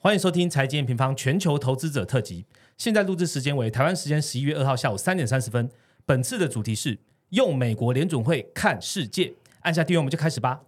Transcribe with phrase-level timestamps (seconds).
[0.00, 2.46] 欢迎收听财经平方全球投资者特辑。
[2.76, 5.68] 现在录制时间为台湾时间十一月二号下午三点三十分。
[6.06, 6.96] 本次的主题是
[7.30, 9.34] 用美国联准会看世界。
[9.62, 10.60] 按下订阅，我们就开始吧。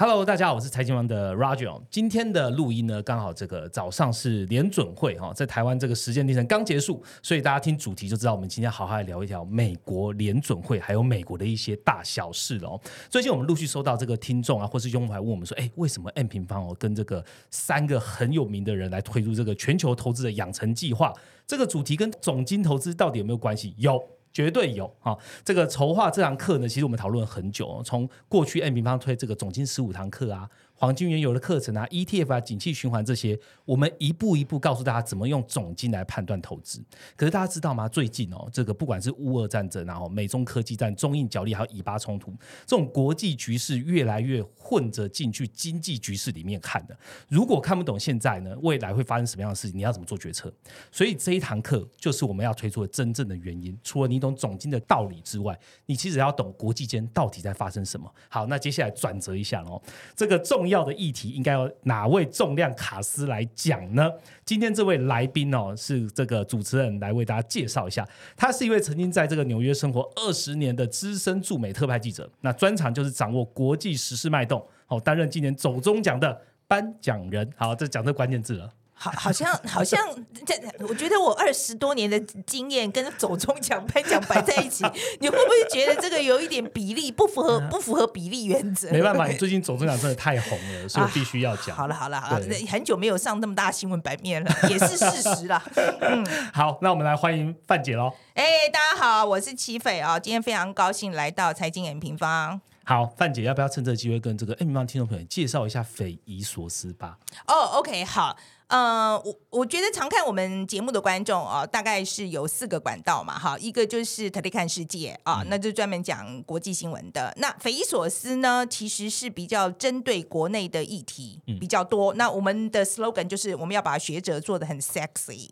[0.00, 1.78] Hello，大家好，我是财经王的 Roger。
[1.90, 12.80] 今天的录音呢，刚好这个早上是联准会哈，在台湾这个时间凌晨刚结束，所以大家听主题就知道，我们今天好好来聊一聊美国联准会还有美国的一些大小事哦。
[13.10, 21.12] 最近我们陆续收到这个听众啊，或是用户来问我们说，哎，为什么 M 平方哦跟这个三个很有名的人来推出这个全球投资的养成计划？
[21.46, 23.74] 这个主题跟总金投资到底有没有关系？
[23.76, 24.02] 有。
[24.32, 30.48] 绝对有啊，这个筹划这堂课呢，其实我们讨论很久，从过去 N 平方推这个总经十五堂课啊。
[30.80, 36.82] 黄金原油的课程啊，ETF 啊，景气循环这些，我们一步一步告诉大家怎么用总金来判断投资。
[37.14, 37.86] 可是大家知道吗？
[37.86, 42.32] 最近哦，这个不管是乌俄战争，然后美中科技战、中印角力，还有以巴冲突，
[42.64, 46.96] 这种国际局势越来越混着进去经济局势里面看的。
[47.28, 49.76] 如果看不懂现在呢，未来会发生什么样的事情？
[49.76, 50.50] 你要怎么做决策？
[50.90, 53.78] 所以这一堂课就是我们要推出的真正的原因。
[53.84, 58.10] 除了你懂总金的道理之外，你其实要懂国际间到底在发生什么。
[58.30, 59.78] 好，那接下来转折一下哦，
[60.16, 60.69] 这个重。
[60.70, 64.10] 要的议题应该由哪位重量卡斯来讲呢？
[64.44, 68.08] 今天这位来宾哦，是这个主持人来为大家介绍一下。
[68.36, 77.48] 他是一位曾经在这个纽约生活二十年的资深驻美特派记者，那专长就是掌握国际时事脉动，好担任今年走中奖的颁奖人。
[77.56, 78.72] 好，这讲这关键字了。
[79.02, 79.98] 好，好像好像
[80.44, 80.54] 这，
[80.86, 84.84] 我觉得我二十多年的经验跟走中奖颁奖摆在一起，
[85.20, 88.90] 你会不会觉得这个有一点比例不符合不符合比例原则？
[88.92, 91.74] 没办法，你最近走中奖真的太红了，所以我必须要讲。
[91.74, 95.64] 好了好了好了，很久没有上那么大新闻版面了， 也是事实啦。
[96.02, 98.12] 嗯，好，那我们来欢迎范姐喽。
[98.34, 102.60] 哎，大家好，我是齐斐啊，今天非常高兴来到财经演平方。
[102.84, 107.16] 好，范姐要不要趁这个机会跟这个 M 方听众朋友介绍一下匪夷所思吧？
[107.46, 108.36] 哦，OK，好。
[108.70, 117.34] 呃，我我觉得常看我们节目的观众哦，大概是有四个管道嘛，哈，一个就是特地看世界啊，那就专门讲国际新闻的。
[117.38, 122.14] 那匪夷所思呢，其实是比较针对国内的议题比较多。
[122.14, 125.50] 那我们的 slogan 就是我们要把学者做的很 sexy。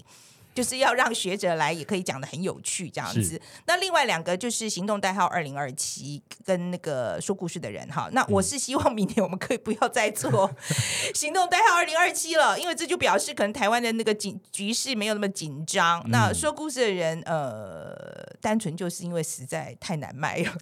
[0.58, 3.40] 就是要让学者来，也可以讲的很有趣这样子。
[3.64, 8.08] 那另外两个就是行动代号二零二七跟那个说故事的人哈。
[8.10, 10.50] 那我是希望明年我们可以不要再做
[11.14, 16.02] 行动代号二零二七了，因为这就表示可能台湾的那个紧局势没有那么紧张。
[16.10, 17.94] 那说故事的人呃，
[18.40, 20.52] 单纯就是因为实在太难卖了，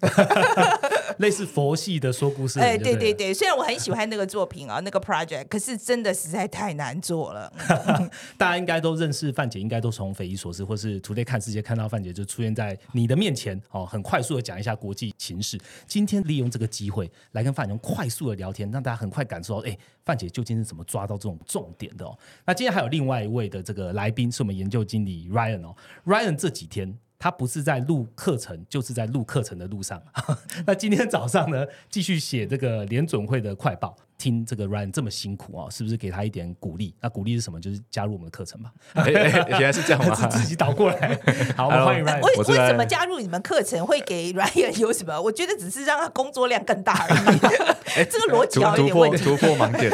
[1.17, 2.59] 类似佛系的说故事。
[2.59, 7.51] 哎，对对对，虽然我很喜欢那个作品啊，那个 project，可是真的实在太难做了。
[8.37, 9.86] 大家应该都认识范姐，应该都。
[9.87, 15.57] 都从匪夷所思，或是从内看世界看到范姐就出现在你的面前哦，很快速的讲一下国际情势。
[15.87, 22.17] 今天利用这个机会来跟范姐快速的聊天，让大家很快感受到，哎，范姐究竟是怎么抓到这种重点的哦。
[22.45, 25.73] 那今天还有另外一位的这个来宾是我们研究经理 Ryan 哦
[26.05, 30.03] ，Ryan 这几天他不是在录课程，就是在录课程的路上。
[30.67, 33.95] 那今天早上呢，继续写这个联准会的快报。
[34.17, 36.95] 听这个 Ryan 这么辛苦啊，是不是给他一点鼓励？
[36.99, 37.59] 那鼓励是什么？
[37.61, 38.71] 就是加入我们的课程吧。
[39.05, 40.15] 原来是这样吗？
[40.27, 41.19] 自己倒过来。
[41.55, 42.21] 好，欢迎 Ryan。
[42.21, 45.21] 为为什么加入你们课程会给 Ryan 有什么？
[45.21, 47.76] 我觉得只是让他工作量更大而已。
[47.95, 49.23] 哎，这个逻辑有点问题。
[49.23, 49.91] 突破盲点。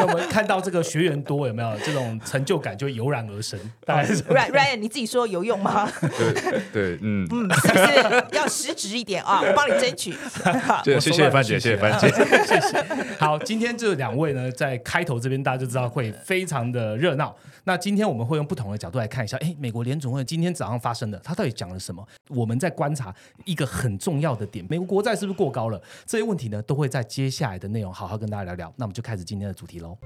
[0.00, 1.46] 有没有看到这个学员多？
[1.46, 3.58] 有没有这种成就感就油然而生？
[3.84, 5.90] 大概是 Ryan，你自己说有用吗？
[6.00, 9.40] 对对，嗯嗯，是不是要实质一点啊？
[9.42, 10.14] 我帮你争取。
[10.84, 12.08] 对，谢谢范姐，谢谢范姐，
[12.46, 12.84] 谢谢。
[13.18, 17.34] 好，今天这两位呢，在开头这边大家就知道会非常的热闹。
[17.64, 22.04] 那今天我们会用不同的角度来看一下，哎，美国联总会今天早上发生的，他到底讲了什么？
[22.28, 23.14] 我们在观察
[23.44, 25.80] 一个很重要的点，美国国债是不是过高了？
[26.06, 28.74] 这些问题呢，都会在接下来的内容好好跟大家聊聊。
[28.76, 29.96] 那我们就开始今天的主题喽。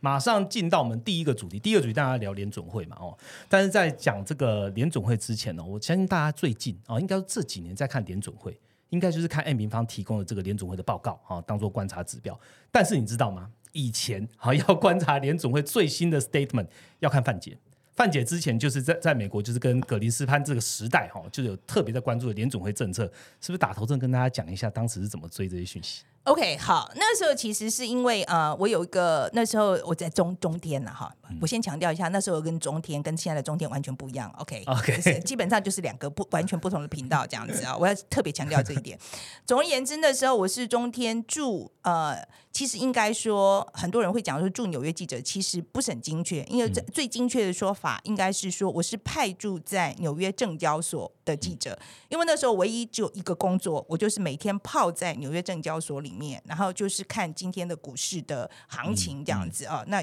[0.00, 3.16] 马上进到我们第一个主题，第一个主题大家聊联准会嘛，哦，
[3.48, 12.38] 但是在讲这个联准会之前呢，我相信大家最近啊，应该这几年在看联准会，应该就是看 M 平方提供的这个联准会的报告啊，当做观察指标。
[12.70, 13.50] 但是你知道吗？
[13.74, 16.66] 以前哈要观察联总会最新的 statement，
[17.00, 17.56] 要看范姐。
[17.92, 23.04] 范姐之前就是在在美国，就是跟葛林斯潘这个时代哈，就有特别在关注的联总会政策，
[23.40, 26.02] 是不是打头阵跟大家讲一下当时是怎么追这些讯息？
[26.24, 34.34] OK，好，那时候其实是因为呃，我有一个那时候我在中中天了哈，我先强调一下，那时候跟中天跟现在的中天完全不一样。
[34.38, 38.98] OK，OK，、OK 基本上就是两个不完全不同的频道这样子啊，我要特别强调这一点。
[39.44, 51.78] 总而言之，那时候我是中天驻呃，其实应该说很多人会讲说驻纽约记者，其实不是很精确，因为最最精确的说法应该是说我是派驻在纽约证交所的记者，
[52.08, 59.84] 因为那时候唯一只有一个工作，我就是每天泡在纽约证交所里面，然后就是看今天的股市的行情这样子啊。
[59.88, 60.02] 那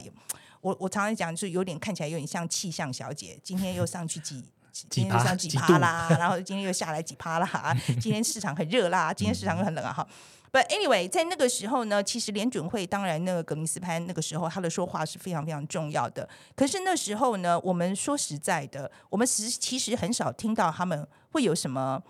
[0.62, 4.44] 我我常常讲，就是有点看起来有点像气象小姐，今天又上去几。
[4.90, 10.08] 今天又上几几趴啦， 然后今天又下来几趴啦，今天市场很热啦，今天市场又很冷啊哈。
[10.50, 16.28] But anyway，在那个时候呢，其实联准会当然那个格林斯潘那个时候他的说话是非常非常重要的。
[16.56, 22.02] 可是那时候呢，我们说实在的，我们实其实很少听到他们会有什么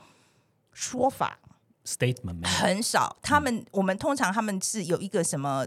[0.72, 1.40] 说法，
[1.86, 3.18] statement 很少。
[3.22, 5.66] 他们我们通常他们是有一个什么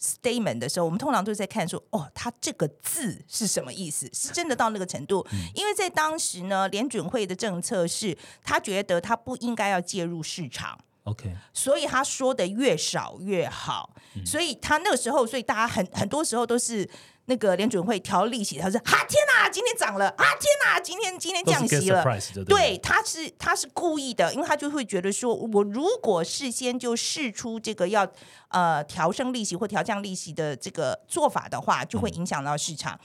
[0.00, 4.08] statement 的时候，我们通常都是在看说，哦，他这个字是什么意思？
[4.12, 5.26] 是真的到那个程度？
[5.54, 10.78] 因为在当时呢，联准会的政策是他觉得他不应该要介入市场。
[11.04, 13.94] OK，所以他说的越少越好，
[14.26, 16.88] 所以他那个时候，所以大家很很多时候都是
[17.28, 22.02] 那个联准会调利息，他说啊天哪，今天涨了啊天哪，今天今天降息了。
[22.46, 28.10] 对，他是他是故意的，因为他就会觉得说，我如果事先就试出这个要
[28.48, 32.98] 呃调升利息或调降利息的这个做法的话，就会影响到市场。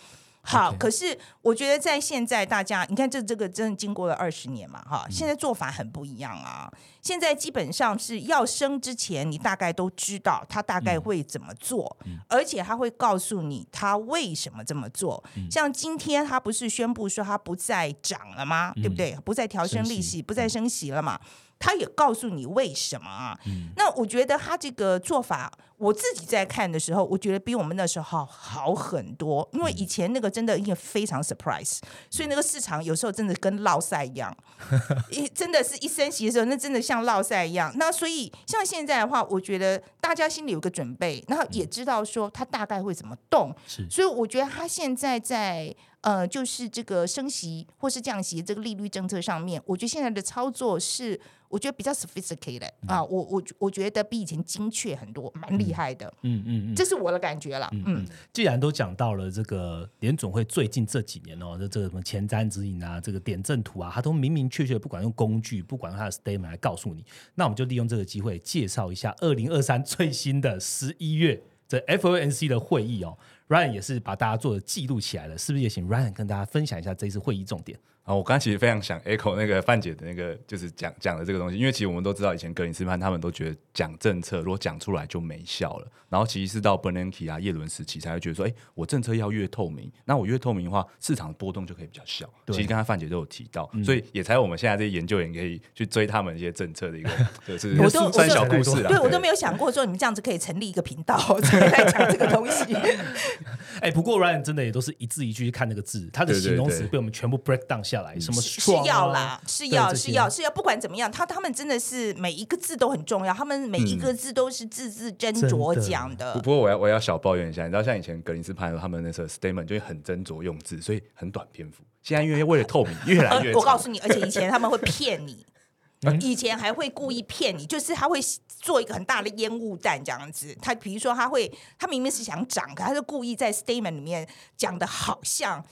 [0.45, 6.71] 好可是我觉得在现在大家，你看这这个真的经过了二十年嘛，哈，现在做法很不一样啊。
[7.01, 11.97] 现在基本上是要生之前，你大概都知道他大概会怎么做，
[12.27, 15.23] 而且他会告诉你他为什么这么做。
[15.49, 18.73] 像今天他不是宣布说他不再涨了吗？
[18.75, 19.17] 对不对？
[19.23, 21.19] 不再调升利息息，不再升息了嘛？
[21.63, 23.39] 他也告诉你为什么啊？
[23.77, 29.47] 那我觉得他这个做法，我自己在看的时候，我觉得比我们那时候好好很多。
[29.53, 31.79] 因为以前那个真的也非常 surprise，
[32.09, 34.35] 所以那个市场有时候真的跟落赛一样，
[35.09, 37.71] 一真的是一升息的时候，那真的像落赛一样。
[37.77, 45.73] 那所以像现在的话，我觉得大家心里有个准备，然后也知道说他大概会怎么动，是所以我觉得他现在在
[46.03, 56.75] 呃，就是这个升息或是降息这个利率政策上面，我觉得现在的操作是我觉得比较 sophisticated 啊，我我我觉得比以前精确很多，蛮厉害的，嗯嗯嗯。
[56.75, 57.69] 这是我的感觉了。
[57.85, 67.05] 嗯，既然都讲到了这个联总会最近这几年哦，这这个什么前瞻指引啊，这个点阵图啊，它都明明确确，不管用工具，不管用它的 statement 来告诉你，
[67.35, 73.17] 那我们就利用这个机会介绍一下二零二三最新的十一月这 FOMC 的会议哦。
[73.47, 77.77] Ryan 也是把大家做的记录起来了，是不是也请 Ryan 跟大家分享一下这次会议重点？
[78.03, 92.29] 啊，我刚刚其实非常想 echo 那个范姐的那个，就是讲讲的这个东西，因为其实我们都知道，以前格林斯潘他们都觉得讲政策如果讲出来就没效了，然后其实是到 Bernanke 啊、叶伦时期才会觉得说，哎，我政策要越透明，那我越透明的话，市场波动就可以比较小。
[92.47, 97.09] 其实刚才范姐都有提到，所以也才有我们现在这些研究员可以去追他们一些政策的一个，
[97.47, 98.89] 就是我都算小故事啊。
[98.89, 101.15] 对我都没有想过说你们这样子可以成立一个频道
[101.71, 102.75] 来讲这个东西。
[103.79, 116.41] 哎，不过 Ryan 真的也都是一字一句去看那个字，他的形容词被我们全部 break down 下来，什么是要啦，是要是要是要，不管怎么样，他他们真的是每一个字都很重要，他们每一个字都是字字斟酌真的讲的不。
[116.41, 121.83] 不过我要我要小抱怨一下，你知道像以前格林斯潘他们那时候 statement 就会很斟酌用字，所以很短篇幅。
[122.01, 125.45] 现在因为为了透明，越来越呃， 我告诉你，而且以前他们会骗你，
[126.05, 130.53] 嗯以前还会故意骗你，就是他会做一个很大的烟雾弹这样子。
[130.61, 135.63] 他比如说他会，他明明是想涨，可他就故意在 statement 里面讲的好像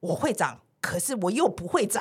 [0.00, 2.00] 我会涨，可是我又不会涨，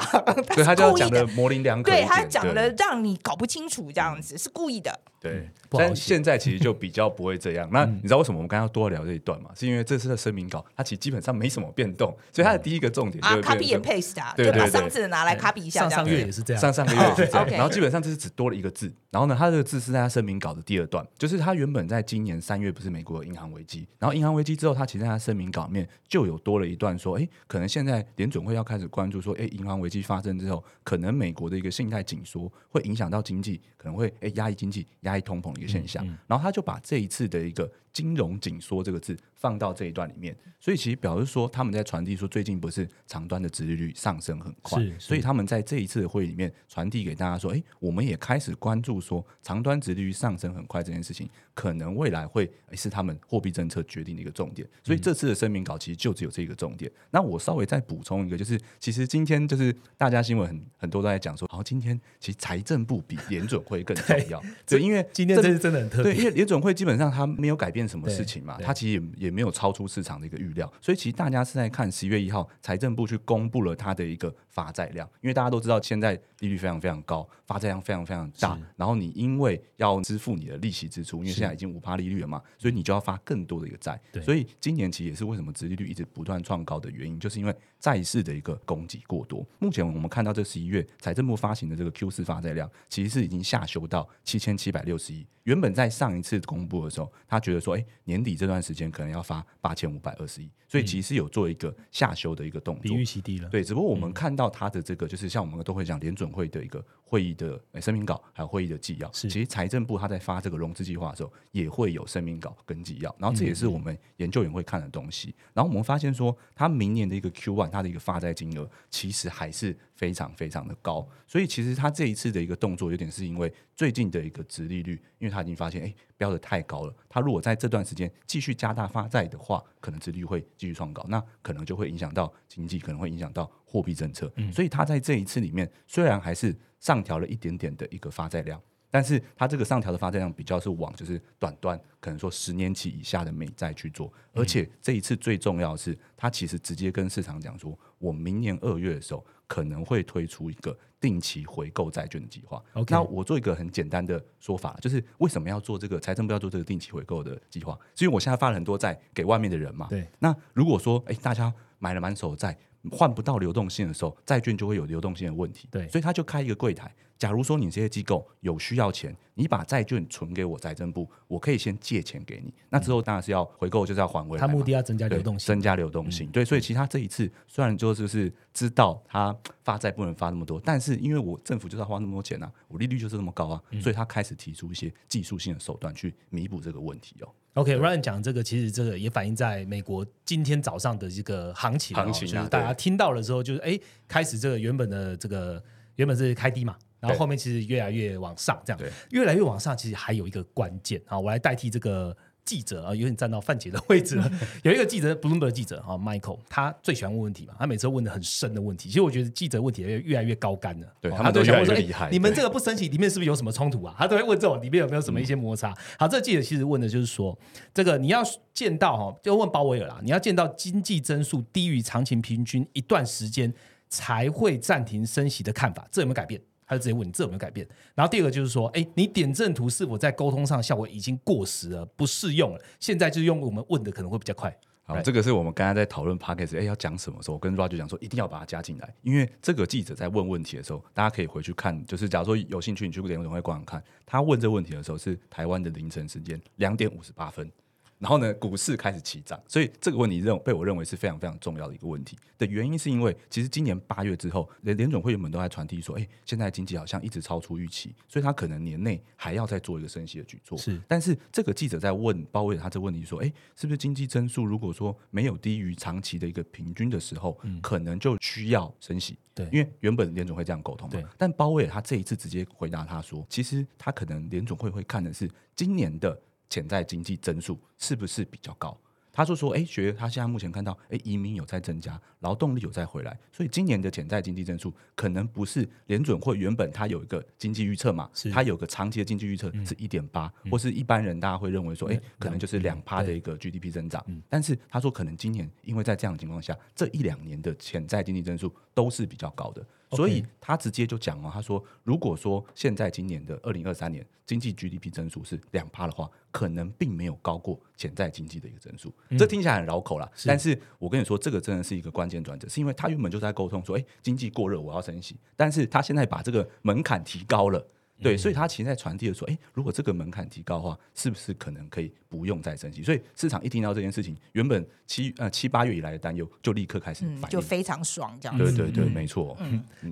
[0.56, 5.00] 对他就要是故意讲的模棱两可对，他讲的让你搞不清楚这样子，是故意的。
[5.32, 7.70] 对，但现在其实就比较不会这样。
[7.74, 9.50] 那你知道为什么我们刚刚要多聊这一段吗？
[9.56, 14.62] 是因为这次的声明稿它其实基本上没什么变动，所以它的第一个重点就啊是变，copy 成 and paste 啊，就把对对。
[14.62, 54.68] 对上次的拿来 copy 一下，上上月也是这样，上上个月也是这样， 然后基本上这是只多了一个字，然后呢，它这个字是在它声明稿的第二段，就是它原本在今年三月不是美国有银行危机，然后银行危机之后，它其实在它声明稿里面就有多了一段说，哎，可能现在联准会要开始关注说，哎，银行危机发生之后，可能美国的一个信贷紧缩会影响到经济，可能会哎压抑经济、压抑通膨的一个现象，然后他就把这一次的一个金融紧缩这个字放到这一段里面，所以其实表示说他们在传递说最近不是长端的殖利率上升很快是，所以他们在这一次的会议里面传递给大家说，哎，我们也开始关注说长端殖利率上升很快这件事情，可能未来会是他们货币政策决定的一个重点。
[54.84, 56.92] 所以这次的声明稿其实就只有这个重点。
[57.12, 89.46] 那我稍微再补充一个，就是其实今天就是大家新闻很很多都在讲说，好，今天其实财政部比联准会更重要， 对，因为今天这是真的很特对，因，为联准会基本上它没有改变什么事情嘛，它其实也也没有超出市场的一个预料，所以其实大家是在看十一月一号财政部去公布了它的一个发债量，因为大家都知道现在利率非常非常高，发债量非常非常大，然后你因为要支付你的利息支出，因为现在已经五趴利率了嘛，所以你就要发更多的一个债对，所以今年其实也是为什么殖利率一直不断创高的原因，就是因为债市的一个供给过多。
[89.60, 95.28] 目前我们看到这十一月财政部发行的这个 Q 四发债量，其实是已经下修到七千七百六十亿。
[95.44, 102.98] 原本在上一次公布的时候，他觉得说，哎，年底这段时间可能要发八千五百二十亿，所以其实有做一个下修的一个动作比作。
[102.98, 103.48] 预期低了。
[103.50, 109.12] 对，只不过我们看到它的这个，就是像我们都会讲联准会的一个会议的呃声明稿，还有会议的纪要。
[109.14, 115.34] 是其实财政部他在发这个融资计划的时候，也会有声明稿跟纪要，然后这也是我们研究员会看的东西。
[115.54, 134.32] 然后我们发现说，他明年的一个 Q one 它的一个发债金额其实还是非常非常的高，所以其实他这一次的一个动作有点是因为最近的一个殖利率，因为他已经发现哎标的太高了，他如果在这段时间继续加大发债的话，可能殖利率会继续创高，那可能就会影响到经济，可能会影响到货币政策。
[134.54, 138.62] 所以它在这一次里面虽然还是上调了一点点的一个发债量。
[138.92, 152.64] 但是它这个上调的发债量比较是往就是短端，可能说十年期以下的美债去做，而且这一次最重要的是，它其实直接跟市场讲说，我明年二月的时候可能会推出一个定期回购债券的计划。
[152.88, 157.78] 那我做一个很简单的说法，就是为什么要做这个财政部要做这个定期回购的计划？
[157.96, 159.88] 是因为我现在发了很多债给外面的人嘛。
[159.90, 160.08] 对。
[160.20, 162.58] 那如果说，哎，大家买了满手债，
[162.92, 165.68] 换不到流动性的时候，债券就会有流动性的问题。
[165.72, 166.94] 对所以他就开一个柜台。
[167.18, 172.54] 假如说你这些机构有需要钱，你把债券存给我财政部，我可以先借钱给你。
[172.70, 174.48] 那之后当然是要回购，就是要还回来他。
[174.52, 175.48] 目的要增加流动性。
[175.48, 176.30] 增加流动性。
[176.30, 187.30] 对，所以其实他这一次虽然就就是知道他发债不能发那么多，但是因为我政府就是要花那么多钱啊，我利率就是那么高啊，嗯所以他开始提出一些技术性的手段去弥补这个问题哦。
[187.56, 195.62] OK，Ryan 讲这个，其实这个也反映在美国今天早上的这个行情哦，行情啊就是大家听到了之后，就是哎，开始这个原本的这个
[195.96, 198.78] 原本是开低嘛，然后后面其实越来越往上，这样。
[198.78, 198.92] 对。
[199.12, 202.16] 越来越往上，其实还有一个关键啊，我来代替这个。
[202.46, 204.32] 记者啊，有点站到范姐的位置了。
[204.64, 208.88] 有一个记者，Bloomberg 记者啊，Michael，他最喜欢问问题嘛，他每次都问的很深的问题。
[208.88, 213.96] 其实我觉得记者问题越越来越高干了，对哦他们都越问越厉害你们这个不升息，里面是不是有什么冲突啊？
[214.00, 215.74] 他都会问这种里面有没有什么一些摩擦。
[215.98, 217.38] 好，这个记者其实问的就是说，
[217.74, 218.22] 这个你要
[218.54, 223.52] 见到哈，就问鲍威尔啦，你要见到经济增速低于长期平均一段时间
[223.90, 226.40] 才会暂停升息的看法，这有没有改变？
[226.68, 227.68] 他就直接问你这有没有改变？
[227.94, 232.62] 然后第二个就是说，哎，你点阵图是否在沟通上效果已经过时了，不适用了？
[232.80, 234.56] 现在就是用我们问的可能会比较快。
[234.88, 247.52] 好这个是我们刚才在讨论 p o d c a s t 哎，要讲什么时候，我跟 Roger 讲说一定要把它加进来，因为这个记者在问问题的时候，大家可以回去看，就是假如说有兴趣，你去联总会官网看，他问这问题的时候是台湾的凌晨时间两点五十八分。
[247.98, 260.58] 然后呢，股市开始起涨，所以这个问题认被我认为是非常非常重要的一个问题的原因，是因为其实今年八月之后，联联总会原本都在传递说，哎，现在经济好像一直超出预期，所以他可能年内还要再做一个升息的举措。
[260.58, 269.18] 是但是这个记者在问鲍威尔他这个问题说，哎，是不是经济增速如果说没有低于长期的一个平均的时候，可能就需要升息？
[269.34, 271.10] 对因为原本联总会这样沟通嘛。
[271.18, 276.18] 但鲍威尔他这一次直接回答他说，其实他可能联总会会看的是今年的
[276.50, 278.78] 潜在经济增速是不是比较高。
[279.18, 294.06] 他就说：“哎，学他现在目前看到，哎，移民有在增加，劳动力有在回来，所以今年的潜在经济增速可能不是联准会原本它有一个经济预测嘛是，它有个长期的经济预测是一点八，或是一般人大家会认为说，哎，可能就是两趴的一个 GDP 增长。
[294.28, 308.94] 但是他说，可能今年因为在这样的情况下，这一两年的潜在经济增速都是比较高的所以他直接就讲哦，他说，如果说现在今年的二零二三年经济 GDP 增速是两趴的话，可能并没有高过潜在经济的一个增速。
[309.18, 317.66] 这听起来很绕口啦，但是我跟你说，这个真的是一个关键转折，是因为他原本就在沟通说，哎，经济过热，我要升息，但是他现在把这个门槛提高了。
[318.02, 322.84] 对，所以他其实在传递的说，哎，如果这个门槛提高的话，是不是可能可以不用再升息？
[322.84, 327.34] 所以市场一听到这件事情，原本七呃七八月以来的担忧就立刻开始嗯，反应。
[327.34, 328.44] 就非常爽这样子。
[328.44, 329.38] 对对对，没错。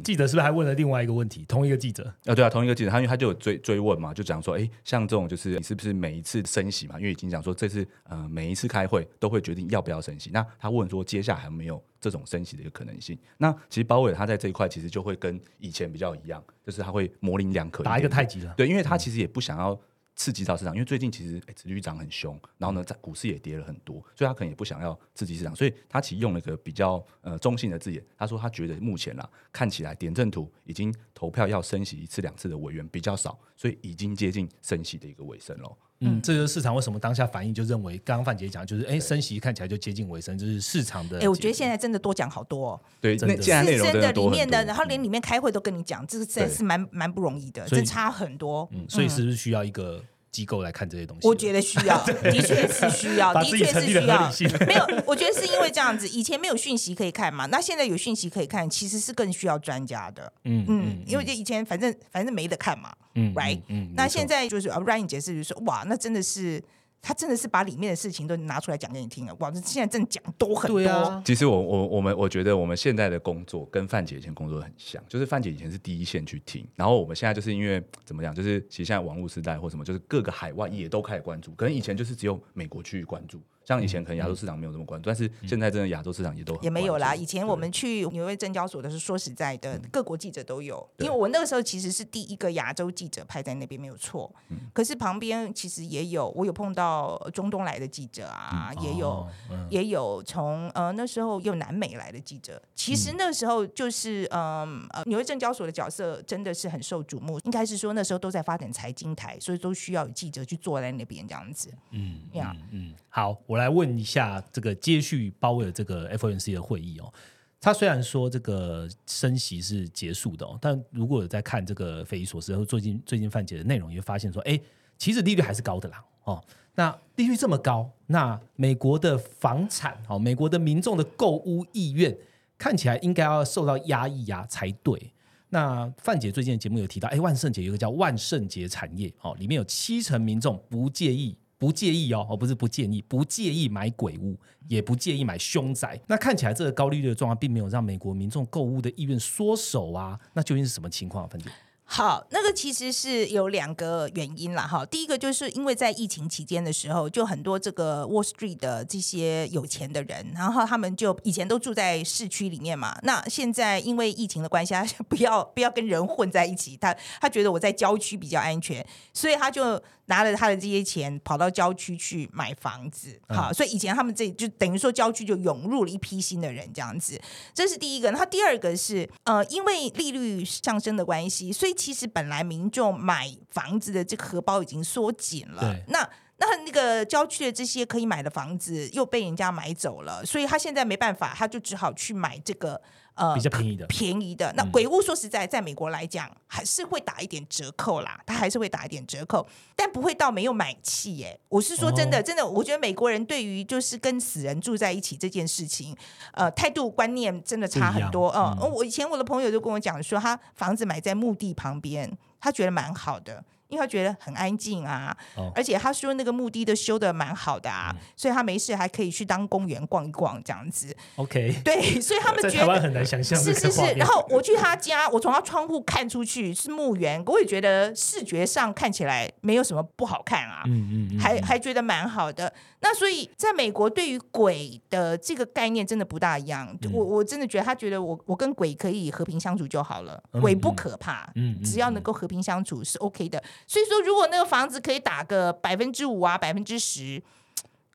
[0.03, 1.45] 记者是不是还问了另外一个问题？
[1.47, 6.99] 同一个记者，啊，对啊，同一个记者，他因为他就有追追问嘛，就讲说，哎，像这种就是你是不是每一次升息嘛？
[6.99, 10.29] 因为已经讲说这次呃每一次开会都会决定要不要升息。
[10.33, 13.17] 那他问说接下来还有没有这种升息的一个可能性？
[13.37, 18.53] 那其实鲍威尔他在这一块其实就会跟以前比较一样，就是他会模棱两可打一个太极了。
[18.57, 19.79] 对，因为他其实也不想要
[20.17, 35.73] 刺激到市场，因为最近其实哎，殖利率涨很凶，然后呢，在股市也跌了很多，所以他可能也不想要刺激市场，所以他其实用了一个比较呃中性的字眼，他说他觉得目前啦看起来点阵图已经投票要升息一次两次的委员比较少，所以已经接近升息的一个尾声喽。
[36.03, 41.19] 嗯，这就是市场为什么当下反应就认为，刚刚范姐讲，就是哎，升息看起来就接近尾声，就是市场的。
[41.19, 43.35] 哎，我觉得现在真的多讲好多、哦，对，真的。
[43.35, 46.53] 那现在内容是真的真的里面的，然后连里面开会都跟你讲，这个实在对。
[46.53, 48.67] 是蛮蛮不容易的，所以这差很多。
[48.71, 51.25] 嗯，所以是不是需要一个机构来看这些东西？
[51.27, 54.29] 我觉得需要， 的确是需要，的确是需要。
[54.67, 60.33] 没有，我觉得是因为这样子，以前没有讯息可以看嘛，那现在有讯息可以看，其实是更需要专家的。
[60.45, 63.61] 嗯嗯，因为就以前反正反正没得看嘛嗯，right？
[63.67, 66.61] 嗯，那现在就是啊，Ryan 解释就是说，哇，那真的是
[67.05, 70.79] 他真的是把里面的事情都拿出来讲给你听了，哇，这现在真的讲多很多。
[70.79, 87.15] 对啊，其实我我我们我觉得我们现在的工作跟范姐以前工作很像，就是范姐以前是第一线去听，然后我们现在就是因为怎么讲，就是其实现在网络时代或什么，就是各个海外也都开始关注，可能以前就是只有美国去关注，像以前可能亚洲市场没有这么关注，但是现在真的亚洲市场也都很也没有啦。
[87.15, 94.33] 以前我们去纽约证交所的时候，说实在的，各国记者都有，因为我那个时候其实是第一个亚洲记者派在那边，没有错。
[94.49, 99.27] 嗯可是旁边其实也有，我有碰到中东来的记者啊，也有。
[99.69, 111.71] 也有从呃那时候又南美来的记者，其实那时候就是嗯呃纽约证交所的角色真的是很受瞩目，应该是说那时候都在发展财经台，所以都需要有记者去坐在那边这样子。
[111.91, 117.13] 嗯呀嗯，好，我来问一下这个接续鲍威尔这个 FOMC 的会议哦。
[117.61, 124.59] 他虽然说这个升息是结束的哦，但如果有在看这个匪夷所思和最近最近范姐的内容，也会发现说，哎，
[124.97, 126.43] 其实利率还是高的啦哦。
[126.73, 132.17] 那利率这么高，那美国的房产哦，美国的民众的购物意愿
[132.57, 135.13] 看起来应该要受到压抑呀、才对。
[135.49, 141.37] 那范姐最近的节目有提到，哎，万圣节有一个叫万圣节产业哦，里面有七成民众不介意。
[141.63, 145.97] 不介意哦，哦不是不建议，不介意买鬼屋，也不介意买凶宅。
[146.07, 150.19] 那看起来这个高利率的状况，并没有让美国民众购物的意愿缩手啊。
[150.33, 151.29] 那究竟是什么情况、啊？
[151.31, 151.49] 范姐？
[151.85, 154.85] 好，那个其实是有两个原因啦，哈。
[154.85, 173.19] 第一个就是因为在疫情期间的时候，就很多这个 Wall Street 的这些有钱的人，然后他们就以前都住在市区里面嘛，那现在因为疫情的关系，他 不要不要跟人混在一起，他他觉得我在郊区比较安全，所以他就拿了他的这些钱跑到郊区去买房子。
[173.29, 177.19] 好，所以以前他们这就等于说郊区就涌入了一批新的人，这样子，
[177.53, 178.09] 这是第一个。
[178.11, 185.75] 然后第二个是呃，因为利率上升的关系，所以其实本来民众买房子的这个荷包已经缩紧了。
[185.87, 186.07] 那
[186.45, 192.79] 那那个郊区的这些可以买的房子又被人家买走了，所以他现在没办法，他就只好去买这个
[193.15, 194.53] 呃比较便宜的，便宜的。
[194.57, 201.39] 那鬼屋说实在，在美国来讲还是会打一点折扣啦，他还是会打一点折扣，但不会到没有买气耶。
[201.49, 205.95] 我是说真的，真的，我觉得美国人对于就是跟死人住在一起这件事情，
[206.33, 208.29] 呃，态度观念真的差很多。
[208.29, 213.43] 嗯，我以前我的朋友就跟我讲说，他房子买在墓地旁边，他觉得蛮好的。
[213.73, 220.95] 因为他觉得很安静啊，哦而且他说那个墓地都修的蛮好的啊，所以他没事还可以去当公园逛一逛这样子。
[221.15, 232.53] OK， 对，所以他们在觉得台湾很难想象是是是，然后我去他家，我从他窗户看出去是墓园，我也觉得视觉上看起来没有什么不好看啊，嗯嗯嗯，还还觉得蛮好的。
[232.81, 236.67] 那所以在美国，对于鬼的这个概念真的不大一样。
[236.83, 243.41] 嗯我我真的觉得他觉得我我跟鬼可以和平相处就好了，嗯鬼不可怕，嗯嗯只要能够和平相处是 OK 的。
[243.67, 247.21] 所以说，如果那个房子可以打个百分之五啊，百分之十，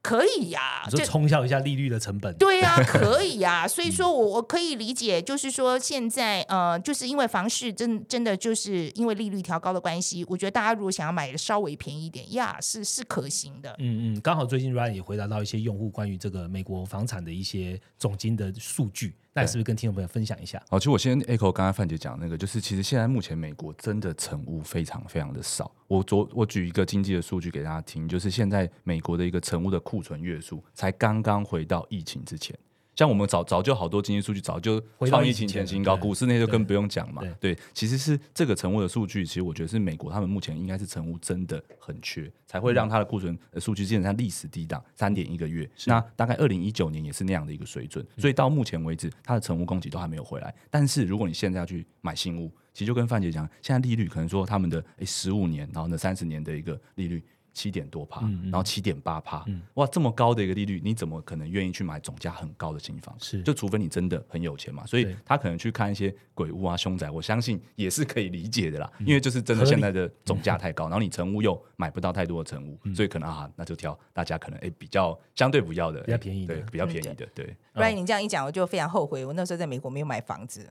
[0.00, 13.74] 可以呀、你说这冲销一下利率的成本，对呀、 可以呀、所以说我我可以理解，就是说现在呃，就是因为房市真真的就是因为利率调高的关系，我觉得大家如果想要买的稍微便宜一点呀，是是可行的。
[13.78, 20.60] 嗯嗯，刚好最近 Ryan 也回答到一些用户关于这个美国房产的一些总金的数据，那你是不是跟听众朋友分享一下？
[20.68, 25.70] 好，其实我先 echo 刚刚范姐讲那个，就是其实现在目前美国真的成屋非常非常的少。
[25.86, 32.58] 我昨我举一个经济的数据给大家听，就是现在美国的一个成屋的库存月数才刚刚回到疫情之前。
[32.98, 37.22] 像我们早早就好多经济数据早就创疫情前前新高，股市那些就更不用讲嘛。
[37.38, 45.70] 对，其实是这个成屋的数据，其实我觉得是美国他们目前应该是成屋真的很缺，才会让它的库存的数据基本上历史低档三点一个月。
[45.86, 50.52] 那大概二零一九年也是那样的一个水准，所以到目前为止，它的成屋供给都还没有回来。
[50.68, 57.22] 但是如果你现在要去买新屋，其实就跟范姐讲，现在利率可能说他们的诶十五年，然后呢三十年的一个利率。
[57.58, 59.44] 七点多趴，然后七点八趴，
[59.74, 63.12] 哇，这么高的一个利率，你怎么可能愿意去买总价很高的新房？
[63.18, 63.42] 是。
[63.42, 68.88] 就除非你真的很有钱嘛，所以他可能去看一些鬼屋啊、凶宅，我相信也是可以理解的啦。
[69.00, 76.54] 因为就是真的现在的总价太高， 然后你成屋又买不到太多的成屋，所以可能啊，那就挑大家可能哎比较相对不要的，比较哎便宜的。
[76.54, 80.70] 对，比较便宜的，对，Ryan，你这样一讲，我就非常后悔，我那时候在美国没有买房子。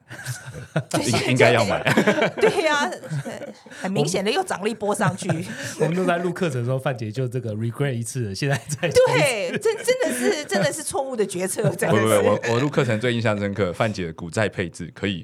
[1.25, 1.83] 应 应该要买。
[2.39, 2.89] 对呀、
[3.81, 5.27] 很明显的又涨了一波上去。
[5.79, 15.23] 我们都在录课程的时候，范姐就这个 regret 一次了，现在在对，真真的是真的是错误的决策，真不不不，我我录课程最印象深刻，范姐的股债配置可以，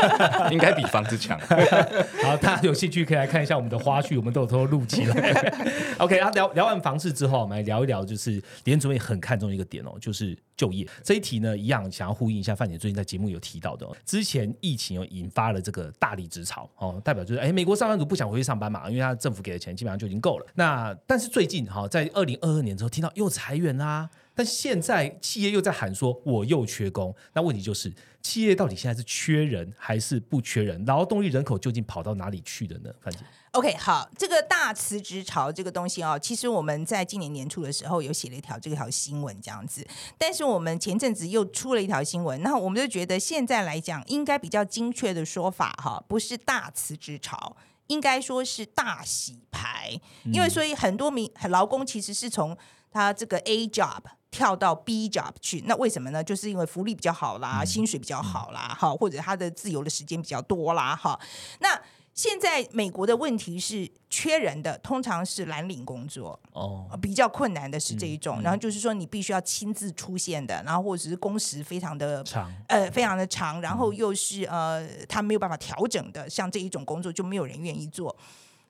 [0.50, 1.38] 应该比房子强。
[2.22, 5.52] 好，大家有兴趣可以来看一下我们的花絮，我们都有偷偷录起来。
[5.98, 20.46] OK，啊，聊聊完房市之后，我们来聊一聊，就是联储会很看重一个点哦，就是就业这一题呢，一样想要呼应一下范姐最近在节目有提到的、哦，之前疫情有引发了这个大离职潮哦，代表就是哎，美国上班族不想回去上班嘛，因为他政府给的钱基本上就已经够了。
[20.54, 30.84] 那但是最近哈、在二零二二年之后听到又裁员啦、但现在企业又在喊说我又缺工，那问题就是企业到底现在是缺人还是不缺人？
[30.86, 32.90] 劳动力人口究竟跑到哪里去的呢？
[33.00, 33.20] 范姐
[33.52, 47.56] ，OK，好，这个大辞职潮这个东西哦，其实我们在今年年初的时候有写了一条这条新闻这样子，但是我们前阵子又出了一条新闻，那我们就觉得现在来讲，应该比较精确的说法哈，不是大辞职潮。
[47.88, 52.56] 应该说是大洗牌，因为所以很多民劳工其实是从
[52.90, 56.24] 他这个 A job 跳到 B job 去，那为什么呢？
[56.24, 61.18] 就是因为福利比较好啦，薪水比较好啦，哈，或者他的自由的时间比较多啦，哈。
[61.60, 61.80] 那
[62.14, 68.42] 现在美国的问题是缺人的，通常是蓝领工作，哦呃，比较困难的是这一种。
[68.42, 78.14] 然后就是说你必须要亲自出现的，然后或者是工时非常的长呃非常的长，然后又是呃他没有办法调整的，像这一种工作就没有人愿意做。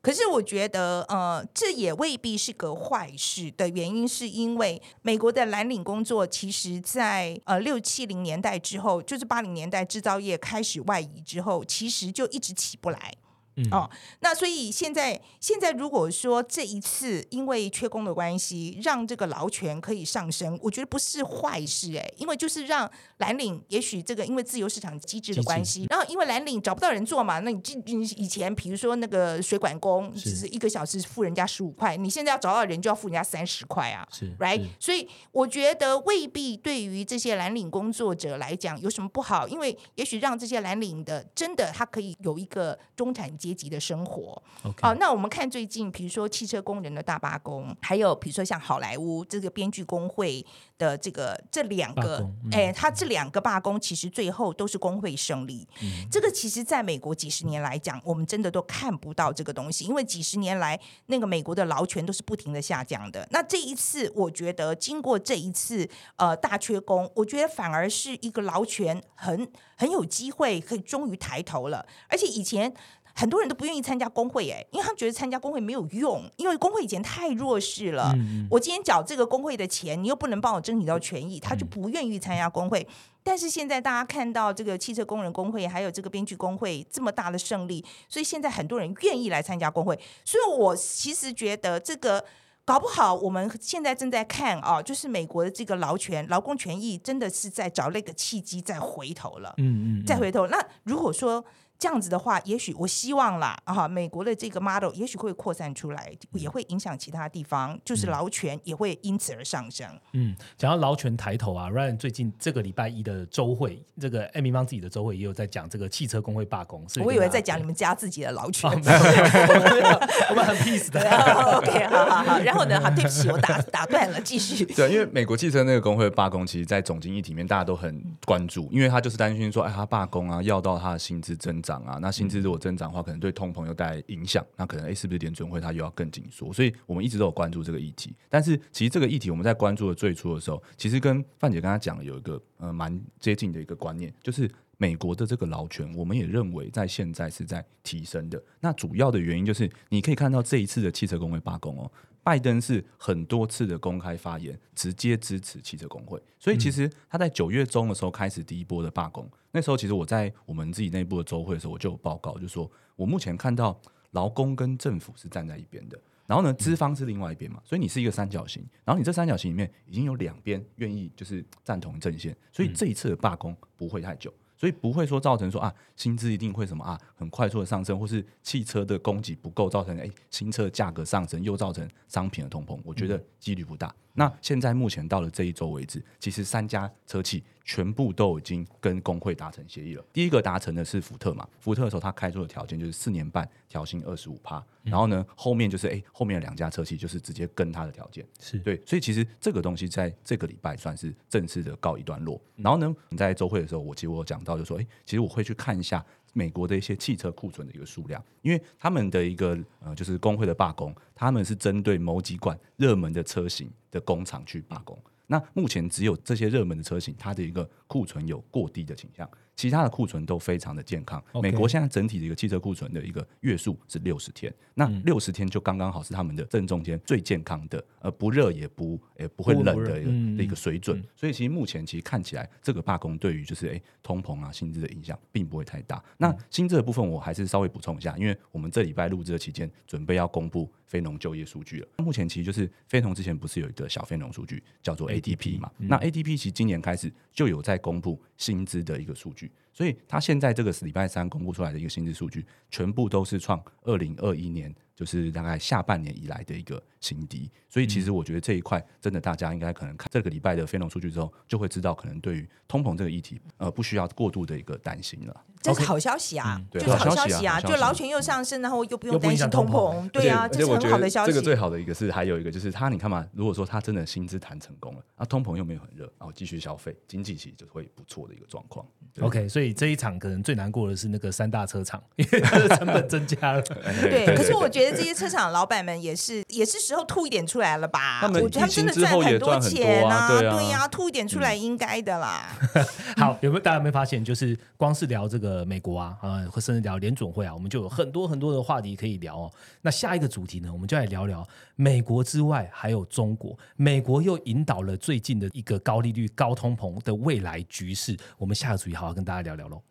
[0.01, 13.15] 可是我觉得，呃，这也未必是个坏事的原因，是因为美国的蓝领工作，其实在呃六七零年代之后，就是八零年代制造业开始外移之后，其实就一直起不来。
[13.57, 13.69] 嗯。
[13.71, 13.89] 哦，
[14.21, 34.61] 那所以现在现在如果说这一次因为缺工的关系，让这个劳权可以上升，我觉得不是坏事哎，因为就是让蓝领也许这个因为自由市场机制的关系，然后因为蓝领找不到人做嘛，那你进你以前比如说那个水管工，只是一个小时付人家十五块，你现在要找到人就要付人家三十块啊，是 right？
[34.61, 34.69] 是。
[34.81, 44.41] 所以我觉得未必对于这些蓝领工作者来讲有什么不好，因为也许让这些蓝领的真的他可以有一个中产阶级的生活。
[44.63, 50.45] OK，哦，那我们看最近，比如说汽车工人的大罢工，还有比如说像好莱坞这个编剧工会
[50.79, 55.67] 的这个这两个哎、他这两个罢工其实最后都是工会胜利。
[55.83, 63.27] 嗯这个其实在美国几十年来讲，我们真的都看不到这个东西，因为几十年来那个美国的劳权都是不停的下降的。
[63.33, 72.73] 那这一次，我觉得经过这一次呃大缺工，我觉得反而是一个劳权很很有机会可以终于抬头了，而且以前。
[73.15, 78.13] 很多人都不愿意参加工会，哎，因为他们觉得参加工会没有用，因为工会以前太弱势了。
[78.17, 82.87] 嗯我今天缴这个工会的钱，你又不能帮我争取到权益，他就不愿意参加工会。
[83.23, 89.99] 但是现在大家看到这个汽车工人工会还有这个编剧工会这么大的胜利，所以现在很多人愿意来参加工会。
[90.25, 92.25] 所以我其实觉得这个。
[92.65, 99.53] 搞不好我们现在正在看啊，就是美国的这个劳权、劳工权益，真的是在找那个契机再回头了。
[99.57, 101.45] 嗯嗯，再回头，那如果说
[101.83, 109.85] 这样子的话，也许我希望啦，啊，美国的这个 model 也许会扩散出来，也会影响其他地方，就是劳权也会因此而上升。
[110.13, 118.71] 嗯，讲到劳权抬头啊，Ryan 最近这个礼拜一的周会，这个艾米邦自己的周会也有在讲这个汽车工会罢工，所我以为在讲你们家自己的劳权。
[120.31, 121.01] 我们很 peace 的。
[121.59, 122.81] OK，好好好，然后呢？
[122.81, 124.65] 好，对不起，我打打断了，继续。
[124.73, 136.53] 对，因为美国汽车那个工会罢工，其实，在总经议里面大家都很关注，因为他就是担心说，哎，他罢工啊，要到他的薪资增长啊，那薪资如果增长的话，可能对通膨又带来影响，那可能哎，是不是联准会它又要更紧缩？
[136.53, 138.13] 所以我们一直都有关注这个议题。
[138.29, 144.51] 但是其实这个议题我们在关注的最初的时候，其实跟范姐刚才讲的有一个呃蛮接近的一个观念，就是。
[144.79, 148.43] 美国的这个劳权，我们也认为在现在是在提升的。
[148.59, 151.93] 那主要的原因就是，你可以看到这一次的汽车工会罢工哦，
[152.25, 156.21] 拜登是很多次的公开发言，直接支持汽车工会。
[156.39, 159.29] 所以其实他在九月中的时候开始第一波的罢工。
[159.51, 163.79] 那时候其实我在我们自己内部的周会的时候，我就有报告，就说我目前看到
[164.13, 167.61] 劳工跟政府是站在一边的，然后呢，资方是另外一边嘛。
[167.65, 174.33] 所以你是一个三角形，然后你这三角形里面已经有两边愿意就是赞同阵线，所以这一次的罢工不会太久。
[174.63, 183.93] 所以不会说造成说啊薪资一定会什么啊很快速的上升，或是汽车的供给不够造成哎新车价格上升，又造成商品的通膨，我觉得几率不大。
[184.13, 190.05] 那现在目前到了这一周为止，其实三家车企全部都已经跟工会达成协议了。
[190.13, 202.41] 第一个达成的是福特嘛，福特的时候他开出的条件就是四年半调薪二十五趴，然后呢后面就是哎后面的两家车企就是直接跟他的条件是对，所以其实这个东西在这个礼拜算是正式的告一段落。
[202.57, 214.97] 然后呢，你在周会的时候，我其实我有讲到，就说，哎，其实我会去看一下美国的一些汽车库存的一个数量，因为他们的一个呃，就是工会的罢工，他们是针对某几款热门的车型的工厂去罢工。
[215.33, 221.25] 那目前只有这些热门的车型，它的一个库存有过低的倾向，其他的库存都非常的健康。
[221.43, 230.05] 美国现在整体的一个汽车库存的一个月数是六十天，那六十天就刚刚好是他们的正中间最健康的，呃，不热也不也不会冷的一
[230.37, 231.03] 个一个水准。
[231.17, 236.05] 所以其实目前其实看起来，这个罢工对于就是诶通膨啊薪资的影响并不会太大。
[236.19, 241.89] 那薪资的部分我还是稍微补充一下，因为我们这礼拜录制的期间准备要公布非农就业数据了。
[241.97, 245.71] 目前其实就是非农之前不是有一个小非农数据叫做 ADP 嘛？
[245.79, 249.51] 那 ADP 其实今年开始就有在公布薪资的一个数据，
[249.83, 257.51] 所以他现在这个是礼拜三公布出来的一个薪资数据，全部都是创二零二一年就是大概下半年以来的一个新低。
[257.69, 265.45] 所以其实我觉得这一块真的大家应该可能看这个礼拜的非农数据之后，就会知道可能对于通膨这个议题，呃，不需要过度的一个担心了。
[265.63, 271.33] 这是好消息啊，嗯对就是好好消息啊就劳权又上升，然后又不用担心通通膨，对啊，这是很好的消息。
[271.33, 278.85] 这个最好的一个是，还有一个就是他，你看嘛，如果说他真的薪资谈成功了，啊，通膨又没有很热，然后继续消费，经济其实就会不错的一个状况。
[279.15, 283.63] 对 OK，所以这一场可能最难过的是那个三大车厂， 因为它的成本增加了。
[283.63, 288.21] 对，可是我觉得这些车厂老板们也是，也是时候吐一点出来了吧？
[288.21, 292.49] 他们我觉得他们真的赚很多钱啊对啊呀、吐一点出来应该的啦。
[293.17, 299.53] 好，有没有大家有没有发现，就是光是聊这个美国啊，啊，或甚至聊联总会啊，我们就有很多很多的话题可以聊哦。
[299.83, 301.47] 那下一个主题呢，我们就来聊聊
[301.83, 303.59] 美国之外还有中国。
[303.75, 308.17] 美国又引导了最近的一个高利率、高通膨的未来局势。
[308.39, 309.83] 我们下个主题好好跟大家聊聊喽。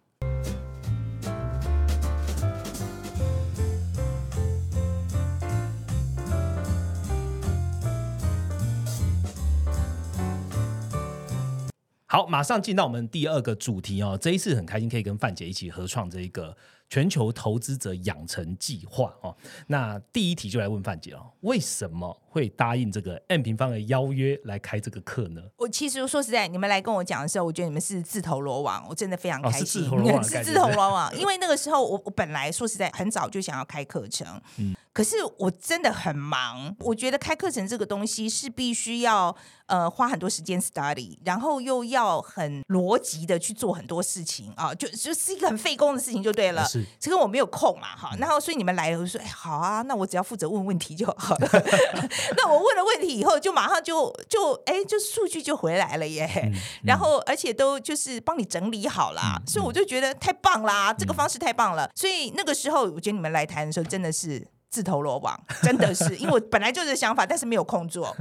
[12.06, 14.18] 好，马上进到我们第二个主题哦。
[14.20, 16.56] 这一次很开心可以跟范姐一起合创这一个
[16.92, 19.34] 全球投资者养成计划哦。
[19.68, 25.42] 那第一题就来问范姐哦，为什么会答应这个 M 平方的邀约来开这个课呢？
[25.56, 31.18] 我其实说实在，你们来跟我讲的时候，我觉得你们是自投罗网，我真的非常开心，自投罗网 是自投罗网。
[31.18, 34.28] 因为那个时候我我本来说实在很早就想要开课程，
[34.58, 39.34] 嗯可是我真的很忙，我觉得开课程这个东西是必须要
[39.68, 46.66] 呃花很多时间 study，然后又要很逻辑的去做很多事情啊，就就是一个很费工的事情就对了。
[46.66, 51.48] 是这个我没有空嘛，哈，然后所以你们来了，我说，哎，好啊，那我只要负责问问题就好了。
[52.38, 56.52] 那我问了问题以后，就马上就就哎，就数据就回来了耶。
[56.84, 61.90] 然后而且都就是帮你整理好啦，所以我就觉得太棒啦，这个方式太棒了。
[61.96, 64.48] 所以那个时候，我觉得你们来谈的时候，真的是。
[64.72, 68.16] 自投罗网， 真的是，因为我本来就有这想法，但是没有空做。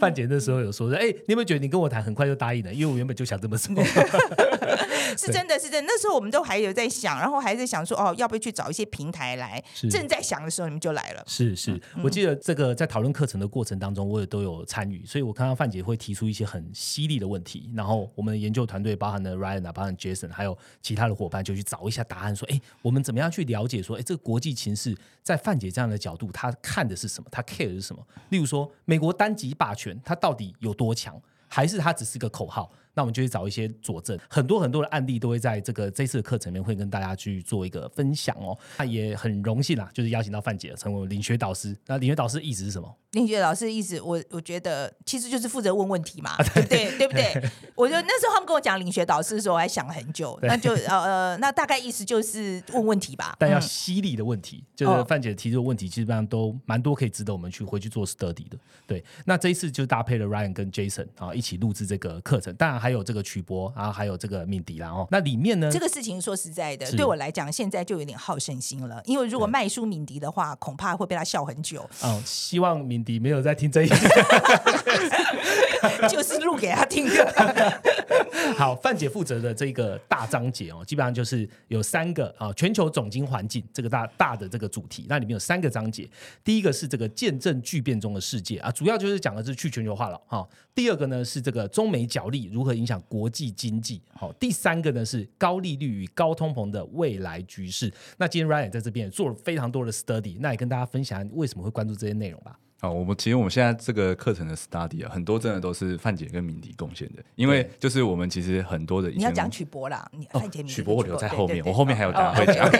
[0.00, 2.74] 范姐那时候有说说，哎、你有没有觉得你跟我谈很快就答应了？
[2.74, 3.72] 因为我原本就想这么做。
[5.18, 5.82] 是真的，是真的。
[5.82, 9.62] 那时候我们都还有在想，然后还在想说，哦，要不要去找一些平台来？
[9.90, 11.24] 正在想的时候，你们就来了。
[11.26, 27.28] 是是，我记得这个在讨论课程的过程当中，我也都有参与，所以我看到范姐会提出一些很犀利的问题，然后我们的研究团队包含了 Ryan 啊，包含 Jason，还有其他的伙伴就去找一下答案，说，哎，我们怎么样去了解说，哎，这个国际情势在范姐这样的角度，她看的是什么？
[27.30, 28.06] 她 care 的是什么？
[28.28, 31.20] 例如说，美国单极霸权它到底有多强？
[31.50, 32.70] 还是它只是个口号？
[32.98, 38.58] 那我们就去找一些佐证，很多很多的案例都会在这个这次的课程里面会跟大家去做一个分享哦。
[38.76, 41.76] 那也很荣幸啦，就是邀请到范姐成为我们领学导师。
[41.86, 42.92] 那领学导师意思是什么？
[43.12, 46.98] 林学老师的意思，我我觉得其实就是负责问问题嘛，对不对？
[46.98, 47.50] 对不对？
[47.74, 53.34] 我就那时候他们跟我讲领学导师的时候，我还想了很久，那就呃呃，那大概意思就是问问题吧。
[53.38, 58.58] 但要嗯犀利的问题，就是哦范姐提出的问题，基本上都蛮多可以值得我们去回去做 study 的。
[58.86, 65.08] 对，那这一次就搭配了 Ryan 跟 Jason 啊一起录制这个课程，当然还有这个曲波，然后还有这个敏迪啦哦。
[65.10, 69.00] 那里面呢，这个事情说实在的，对我来讲，现在就有点好胜心了。
[69.06, 71.88] 因为如果卖书敏迪的话，恐怕会被他笑很久。
[72.02, 73.94] 嗯，希望敏敏迪没有在听这一集。
[76.08, 77.82] 就是录给他听的。
[78.56, 86.08] 好，范姐负责的这个大章节哦，基本上就是有三个啊，全球总经环境这个大大的这个主题，那里面有三个章节。
[86.42, 90.46] 第一个是这个见证巨变中的世界啊，主要就是讲的是去全球化了哈。
[90.74, 94.02] 第二个呢是这个中美角力如何影响国际经济。
[94.12, 97.92] 好，第三个呢是高利率与高通膨的未来局势。
[98.16, 102.58] 那今天 Ryan 在这边也做了非常多的 study，那也跟大家分享为什么会关注这些内容吧。
[102.80, 112.70] 啊，我们其实我们现在这个课程的 study 啊，很多真的都是范姐跟敏迪贡献的，因为就是我们其实很多的你要讲曲博啦，你范姐、曲博我留在后面，我后面还有大家会讲。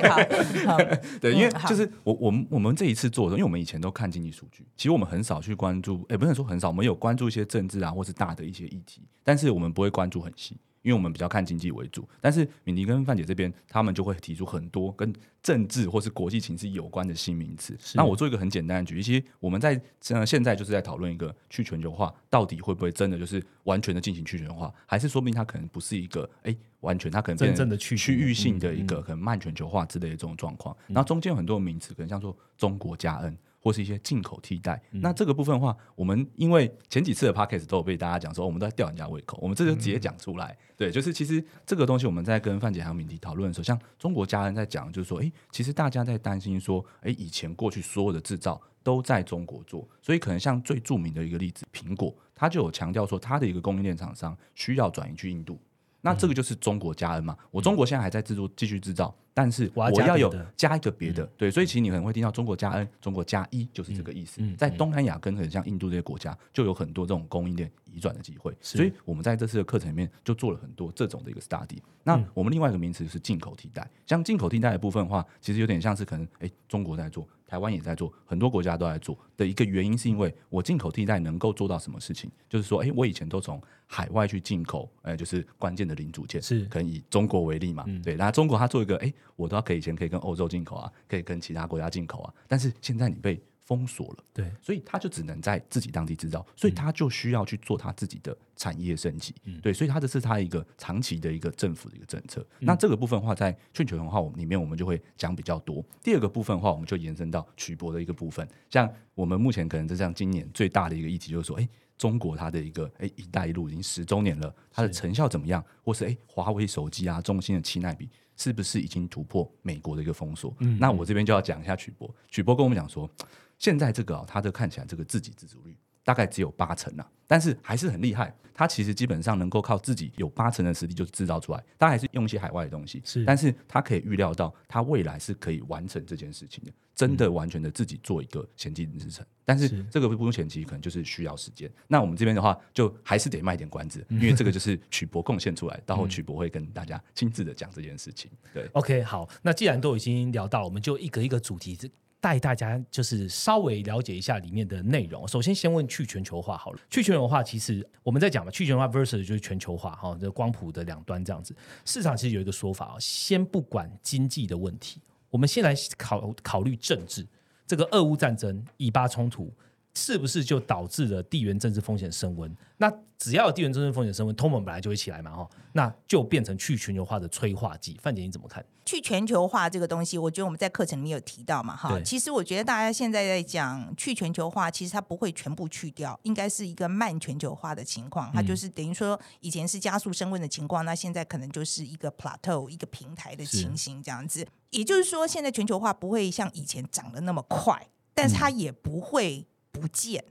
[1.21, 10.57] 对，因为就是我我们我们这一次做的，因为我们以前都看经济数据，其实我们很少去关注，也，不能说很少，我们有关注一些政治啊，或是大的一些议题，但是我们不会关注很细。
[10.89, 17.77] 因为我们比较看经济为主，但是敏迪跟范姐这边，他们就会提出很多跟政治或是国际情势有关的新名词。
[17.95, 30.75] 那我做一个很简单的举例，其实我们在呃现在就是在讨论一个去全球化到底会不会真的就是完全的进行去全球化，还是说明它可能不是一个哎完全它可能真正的区区域性的一个可能慢全球化之类的这种状况。
[30.87, 33.37] 然后中间有很多名词，可能像说中国加 N。
[33.61, 40.57] 或是一些进口替代，那这个部分的话，我们因为前几次的 podcast 都有被大家讲说，我们都在吊人家胃口，我们这就直接讲出来。
[40.77, 55.61] 对，就是其实这个东西我们在跟范姐还有敏迪讨论的时候，像中国家人在讲，就是说，哎，其实大家在担心说，哎，以前过去所有的制造都在中国做，所以可能像最著名的一个例子，苹果，它就有强调说，它的一个供应链厂商需要转移去印度。
[56.01, 57.37] 那这个就是中国加 N 嘛？
[57.51, 64.41] 我中国现在还在制作，继续制造，但是我要有加一个别的，对，所以其实你可能会听到中国加 N，中国加一就是这个意思。
[64.57, 68.57] 在东南亚跟很像印度这些国家，就有很多这种供应链移转的机会。
[68.61, 71.79] 所以我们在这次的课程里面就做了很多这种的一个 study。
[72.05, 77.27] 那我们另外一个名词是进口替代，像进口替代的部分的话，其实有点像是可能，哎，中国在做。
[77.47, 82.31] 台湾也在做，很多国家都在做的一个原因，是因为我进口替代能够做到什么事情？
[82.47, 87.85] 就是说，哎，我以前都从海外去进口，哎，就是关键的零组件，是可以以中国为例嘛？
[88.05, 93.41] 对，那中国它做一个，哎，我都要可以以前可以跟欧洲进口啊，可以跟其他国家进口啊，但是现在你被。
[93.69, 102.43] 封锁了，对，所以它就只能在自己当地制造，所以它就需要去做它自己的产业升级，对，所以它这是它一个长期的一个政府的一个政策。
[102.61, 105.85] 那这个部分的话，在全球文化里面，我们就会讲比较多。
[106.03, 111.69] 第二个部分的话，我们就延伸到曲博的一个部分，像我们目前可能就像今年最大的一个议题，就是说，哎，
[111.99, 115.63] 中国它的一个哎“一带一路”已经十周年了，它的成效怎么样？
[115.85, 120.57] 或是哎，华为手机啊，中兴的七纳比是不是已经突破美国的一个封锁？
[120.79, 123.11] 那我这边就要讲一下曲波，曲波跟我们讲说。
[123.59, 125.77] 现在这个啊，它的看起来这个自给自足率
[126.09, 128.35] 大概只有八成啊，但是还是很厉害。
[128.55, 133.03] 它其实基本上能够靠自己有八成的实力就制造出来，它还是用一些海外的东西。
[133.05, 139.25] 是，但是它可以预料到，它未来是可以完成这件事情的，真的完全的自己做一个先进制程。
[139.45, 141.71] 但是这个不用前期，可能就是需要时间。
[141.87, 148.31] 那我们这边的话，就还是得卖点关子，因为这个就是曲博贡献出来，到后曲博会跟大家亲自的讲这件事情。
[148.55, 151.79] 对，OK，好，那既然都已经聊到，我们就一个一个主题。
[152.21, 155.27] 带大家就是稍微了解一下里面的内容。
[155.29, 156.81] 首先，先问去全球化好了。
[156.91, 161.55] 去全球化其实我们在讲嘛，去全球化 versus 就是全球化哈，这光谱的两端这样子。
[161.85, 165.01] 市场其实有一个说法啊，先不管经济的问题，
[165.31, 167.27] 我们先来考考虑政治。
[167.67, 169.53] 这个俄乌战争、以巴冲突。
[169.99, 172.57] 是不是就导致了地缘政治风险升温？
[172.77, 177.99] 那只要有地缘政治风险升温，通膨本来就会起来嘛，哈，那就变成去全球化的催化剂。
[178.01, 178.65] 范姐你怎么看？
[178.87, 182.01] 去全球化这个东西，我觉得我们在课程里面有提到嘛，哈。
[182.05, 188.31] 其实我觉得大家现在在讲去全球化，其实它不会全部去掉，应该是一个慢全球化的情况。
[188.33, 194.47] 它就是等于说以前是加速升温的情况，那现在可能就是一个 plateau 一个平台的情形这样子。
[194.71, 199.47] 也就是说，现在全球化不会像以前涨得那么快，但是它也不会。
[199.79, 200.23] 不见，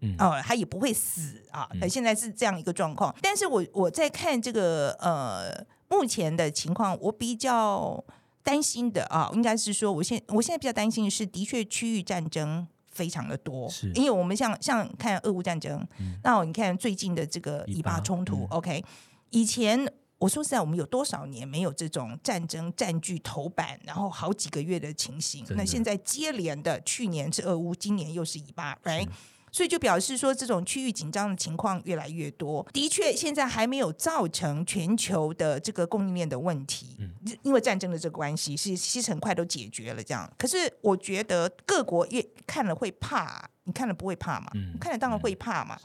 [0.00, 1.68] 嗯，哦，他也不会死啊。
[1.80, 8.02] 他现在是这样一个状况，但是我我在看这个呃目前的情况，我比较
[8.42, 15.86] 担心的啊，应该是说，我现我现在比较担心的是，的确区域战争非常的多，是因为我们像像看俄乌战争，
[16.22, 18.84] 那你看最近的这个以巴冲突，OK，
[19.30, 19.92] 以前。
[20.22, 25.44] 我说实在，我们有多少年没有这种战争占据头版，然后好几个月的情形？
[25.56, 29.08] 那现在接连的，去年是俄乌，今年又是以巴，right？
[29.50, 32.64] 所以就表示说，这种区域紧张的情况越来越多。
[32.72, 36.96] 的确，现在还没有造成全球的这个供应链的问题，
[37.42, 40.00] 因为战争的这个关系，是其实很快都解决了。
[40.00, 44.52] 这样，可是我觉得各国越看了会怕，你看了不会怕嘛？
[44.80, 45.76] 看了当然会怕嘛。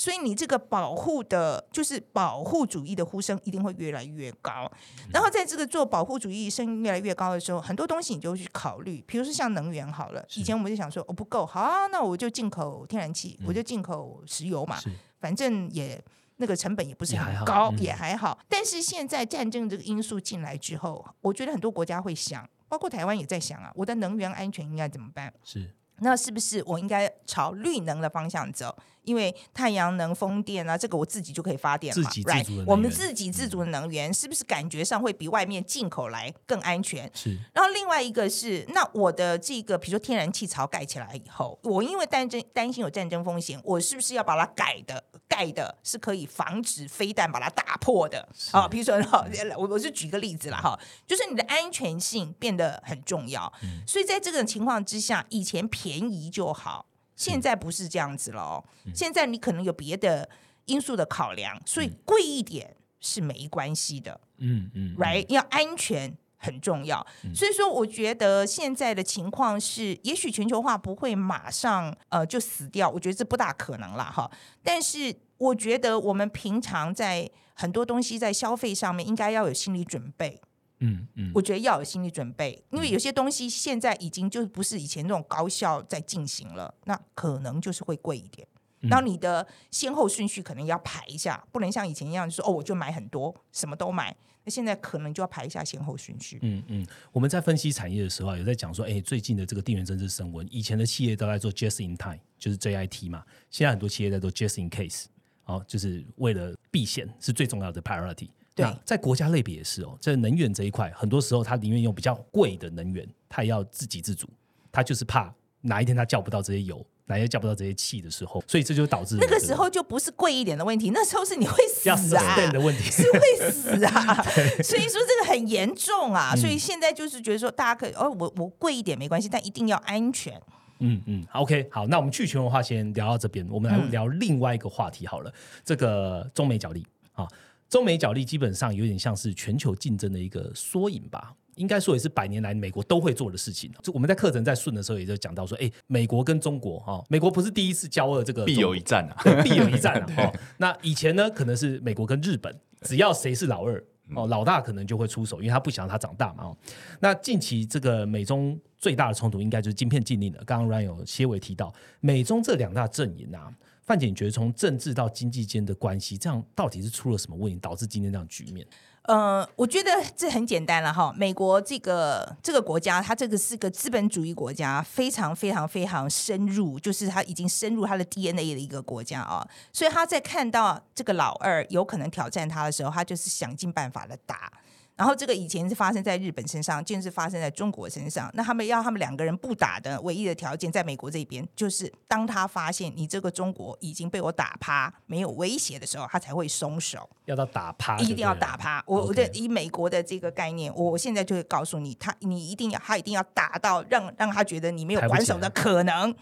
[0.00, 4.66] 所以你这个保护的，就是保护主义的呼声一定会越来越高。
[5.12, 14.78] 然后在这个做保护主义声音越来越高的时候，很多东西你就会去考虑，比如说像能源好了，以前我们就想说哦不够，好啊，那我就进口天然气，我就进口石油嘛，
[15.20, 16.02] 反正也
[16.36, 18.38] 那个成本也不是很高，嗯也还好。
[18.48, 25.30] 但是现在战争这个因素进来之后，我觉得很多国家会想，包括台湾也在想啊，我的能源安全应该怎么办？
[25.44, 25.70] 是
[26.02, 28.74] 那是不是我应该朝绿能的方向走？
[29.04, 32.44] 因为太阳能、风电啊，这个我自己就可以发电嘛自给自 right？
[32.44, 37.10] 足的能源我们自给自足的能源，是不是感觉上会比外面进口来更安全？
[37.14, 48.68] 是然后另外一个是，那我的这个，比如说天然气槽盖起来以后，我因为战争担心有战争风险，我是不是要把它改的盖的是可以防止飞弹把它打破的啊？
[48.68, 49.26] 比如说，哈
[49.56, 53.52] 我我是举个例子了哈，就是你的安全性变得很重要。
[53.86, 56.86] 所以在这个情况之下，以前便宜就好，
[57.20, 58.64] 现在不是这样子了哦。
[58.94, 60.26] 现在你可能有别的
[60.64, 64.18] 因素的考量，所以贵一点是没关系的。
[64.38, 65.26] 嗯嗯 right？
[65.28, 67.06] 要安全很重要。
[67.34, 74.30] 所以说，我觉得现在的情况是，也许全球化不会马上呃就死掉，我觉得这不大可能啦哈。
[74.62, 80.40] 但是我觉得我们平常在很多东西在消费上面应该要有心理准备。
[80.80, 88.46] 嗯嗯我觉得要有心理准备，因为有些东西现在已经就不是以前那种高效在进行了，那可能就是会贵一点。
[88.82, 94.16] 然后你的先后顺序可能要排一下，不能像以前一样就说哦，我就买很多，什么都买。
[94.42, 96.38] 那现在可能就要排一下先后顺序。
[96.40, 105.04] 嗯嗯，我们在分析产业的时候啊，有在讲说，哎，最近的这个地缘政治升温，以前的企业都在做 just in time，就是 JIT 嘛，现在很多企业在做 just in case，
[105.44, 108.30] 哦，就是为了避险是最重要的 priority。
[108.60, 114.28] 对那在国家类别也是哦，在能源这一块，很多时候他宁愿用比较贵的能源，他也要自给自足，
[114.70, 115.32] 他就是怕
[115.62, 122.90] 哪一天他叫不到这些油，哪一天叫不到这些气的时候，所以这就导致那个时候就不是贵一点的问题，那时候是你会死要啊的问题。
[122.90, 124.22] 是会死啊，
[124.62, 126.34] 所以说这个很严重啊。
[126.36, 130.40] 所以现在就是觉得说，大家可以哦，我我贵一点没关系，但一定要安全。
[130.82, 135.30] 嗯嗯，OK，好，那我们去全文化先聊到这边，我们来聊另外一个话题好了。
[135.62, 137.28] 这个中美角力啊，
[137.70, 141.34] 中美角力基本上有点像是全球竞争的一个缩影吧。
[141.56, 143.70] 应该说也是百年来美国都会做的事情。
[143.82, 149.42] 就我们在课程在顺的时候，也就讲到说，哎，美国跟中国哈、美国不是第一次交恶这个必有一战啊！
[149.42, 150.06] 必有一战啊！
[150.24, 156.44] 哦，那以前呢，可能是美国跟日本，只要谁是老二哦，老大可能就会出手，因为他不想让他长大嘛。
[156.44, 156.56] 哦，
[157.00, 160.42] 那近期这个美中最大的冲突，应该就是晶片禁令了。
[160.46, 163.52] 刚刚 Ryan 有些微提到，美中这两大阵营啊，
[163.82, 168.66] 范姐，你觉得从政治到经济间的关系，这样到底是出了什么问题，导致今天这样局面？
[169.02, 171.12] 呃，我觉得这很简单了哈。
[171.16, 179.44] 美国这个这个国家，它这个是个资本主义国家，非常非常非常深入，就是它已经深入它的 DNA 的一个国家啊。
[179.72, 184.52] 所以他在看到这个老二有可能挑战他的时候，他就是想尽办法的打。
[185.00, 188.30] 然后这个以前是发生在日本身上，现在是发生在中国身上。
[188.34, 197.08] 那他们要他们两个人不打的唯一的条件，在美国这边，就是当他发现你这个中国已经被我打趴，没有威胁的时候，他才会松手。
[197.24, 198.84] 要到打趴一定要打趴。
[198.86, 206.12] 我我的以美国的这个概念，我我现在就会告诉你，他你一定要他一定要打到让让他觉得你没有还手的可能，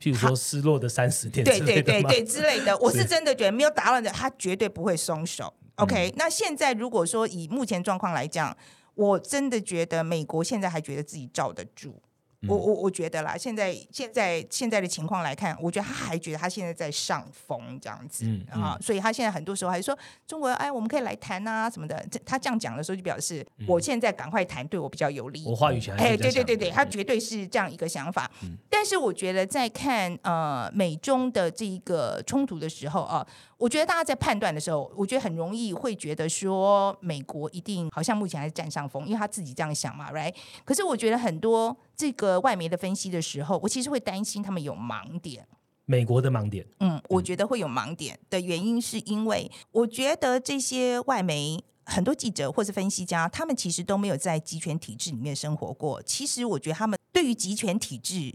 [0.00, 2.74] 譬如说失落的三十天对对对对之类的。
[2.78, 5.52] 我是是真的觉得没有打乱的，他绝对不会松手。
[5.82, 8.56] OK，、那嗯现在如果说以目前状况来讲，
[8.94, 11.90] 我真的觉得美国现在还觉得自己罩得住。
[11.90, 22.04] 嗯我我我觉得啦，现在现在现在的情况来看，我觉得他还觉得他现在在上风这样子嗯啊，所以他现在很多时候还说中国哎，我们可以来谈啊什么的。
[22.10, 25.44] 这他这样讲的时候，就表示我现在赶快谈对我比较有利。
[25.44, 28.28] 嗯我话语权还哎，对对对对，他绝对是这样一个想法。
[28.68, 33.24] 但是我觉得在看呃美中的这一个冲突的时候啊，
[33.62, 40.34] 我觉得大家在判断的时候，我觉得很容易会觉得说美国一定好像目前还是占上风，因为他自己这样想嘛，right？
[40.64, 45.46] 可是我觉得很多这个外媒的分析的时候，我其实会担心他们有盲点。
[45.84, 51.62] 美国的盲点，嗯，我觉得会有盲点的原因，是因为我觉得这些外媒。
[51.84, 56.00] 很多记者或是分析家，他们其实都没有在集权体制里面生活过。
[56.02, 58.32] 其实，我觉得他们对于集权体制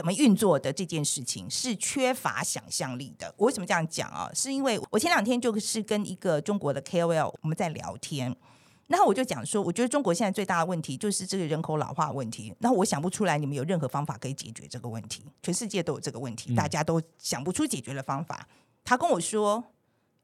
[0.00, 3.30] 怎么运作的这件事情是缺乏想象力的。
[3.36, 4.30] 我为什么这样讲啊？
[4.32, 8.34] 是因为我前两天就是跟一个中国的 KOL 我们在聊天，
[8.86, 12.50] 然后我就讲说，我觉得中国现在最大的问题就是这个人口老化问题。
[12.60, 18.48] 然后我想不出来你们有任何方法可以解决这个问题，全世界都有这个问题，大家都想不出解决的方法。
[18.82, 19.62] 他跟我说。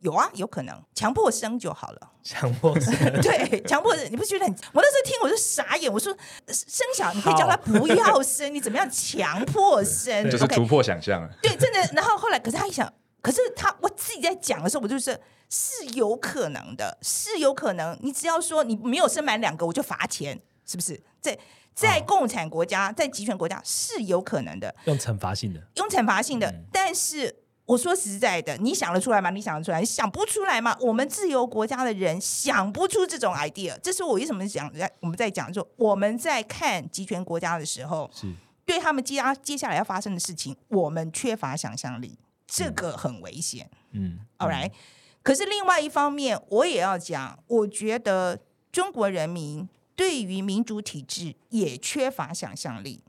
[0.00, 2.12] 有啊，有可能强迫生就好了。
[2.22, 2.92] 强迫生
[3.22, 4.52] 对，强迫生，你不觉得很？
[4.72, 6.12] 我那时候听我就傻眼，我说
[6.48, 10.28] 生小你可以叫他不要生，你怎么样强迫生？
[10.30, 11.28] 就是突破想象啊！
[11.40, 11.80] 对，真的。
[11.94, 12.92] 然后后来，可是他一想，
[13.22, 15.18] 可是他我自己在讲的时候，我就是
[15.48, 17.96] 是有可能的，是有可能。
[18.02, 21.00] 你只要说你没有生满两个，我就罚钱，是不是？
[21.20, 21.38] 在
[21.74, 26.52] 在共产国家，在集权国家是有可能的，用惩罚性的，用惩罚性的。
[26.72, 29.28] 但是我说实在的，你想得出来吗？
[29.30, 29.84] 你想得出来？
[29.84, 30.76] 想不出来吗？
[30.80, 33.76] 我们自由国家的人想不出这种 idea。
[33.82, 38.32] 这是我为什么讲在我们在讲说我们在看集权国家的时候，是
[38.64, 43.68] 对他们接下接下来要发生的事情，我们缺乏想象力，这个很危险。
[43.90, 44.70] 嗯，All right，、
[45.22, 48.38] 可是另外一方面，我也要讲，我觉得
[48.70, 53.02] 中国人民对于民主体制也缺乏想象力。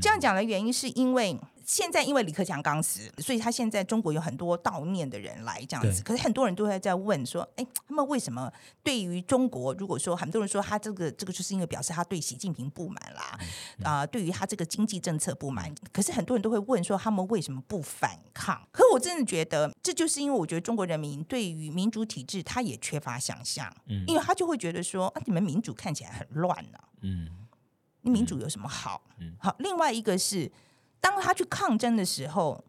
[0.00, 6.02] 这样讲的原因是因为现在因为李克强刚死，所以他现在中国有很多悼念的人来这样子。
[6.02, 8.52] 可是很多人都会在问说，哎，他们为什么
[8.82, 13.38] 对于中国，如果说很多人说他这个这个就是因为表示他对习近平不满啦，
[13.82, 18.60] 啊、对于他这个经济政策不满，可是很多人都会问说他们为什么不反抗？
[18.70, 23.74] 可我真的觉得这就是因为我觉得中国人民对于民主体制他也缺乏想象，
[24.06, 27.28] 因为他就会觉得说啊，你们民主看起来很乱呢、嗯，
[28.02, 29.02] 你民主有什么好？
[29.38, 30.50] 好，另外一个是，
[31.04, 32.64] 当他去抗争的时候，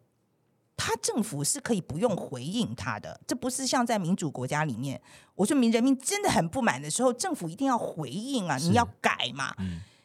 [0.76, 5.00] 他政府是可以不用回应他的，这不是像在民主国家里面，
[5.36, 9.54] 我说民人民真的很不满的时候，政府一定要回应啊，你要改嘛。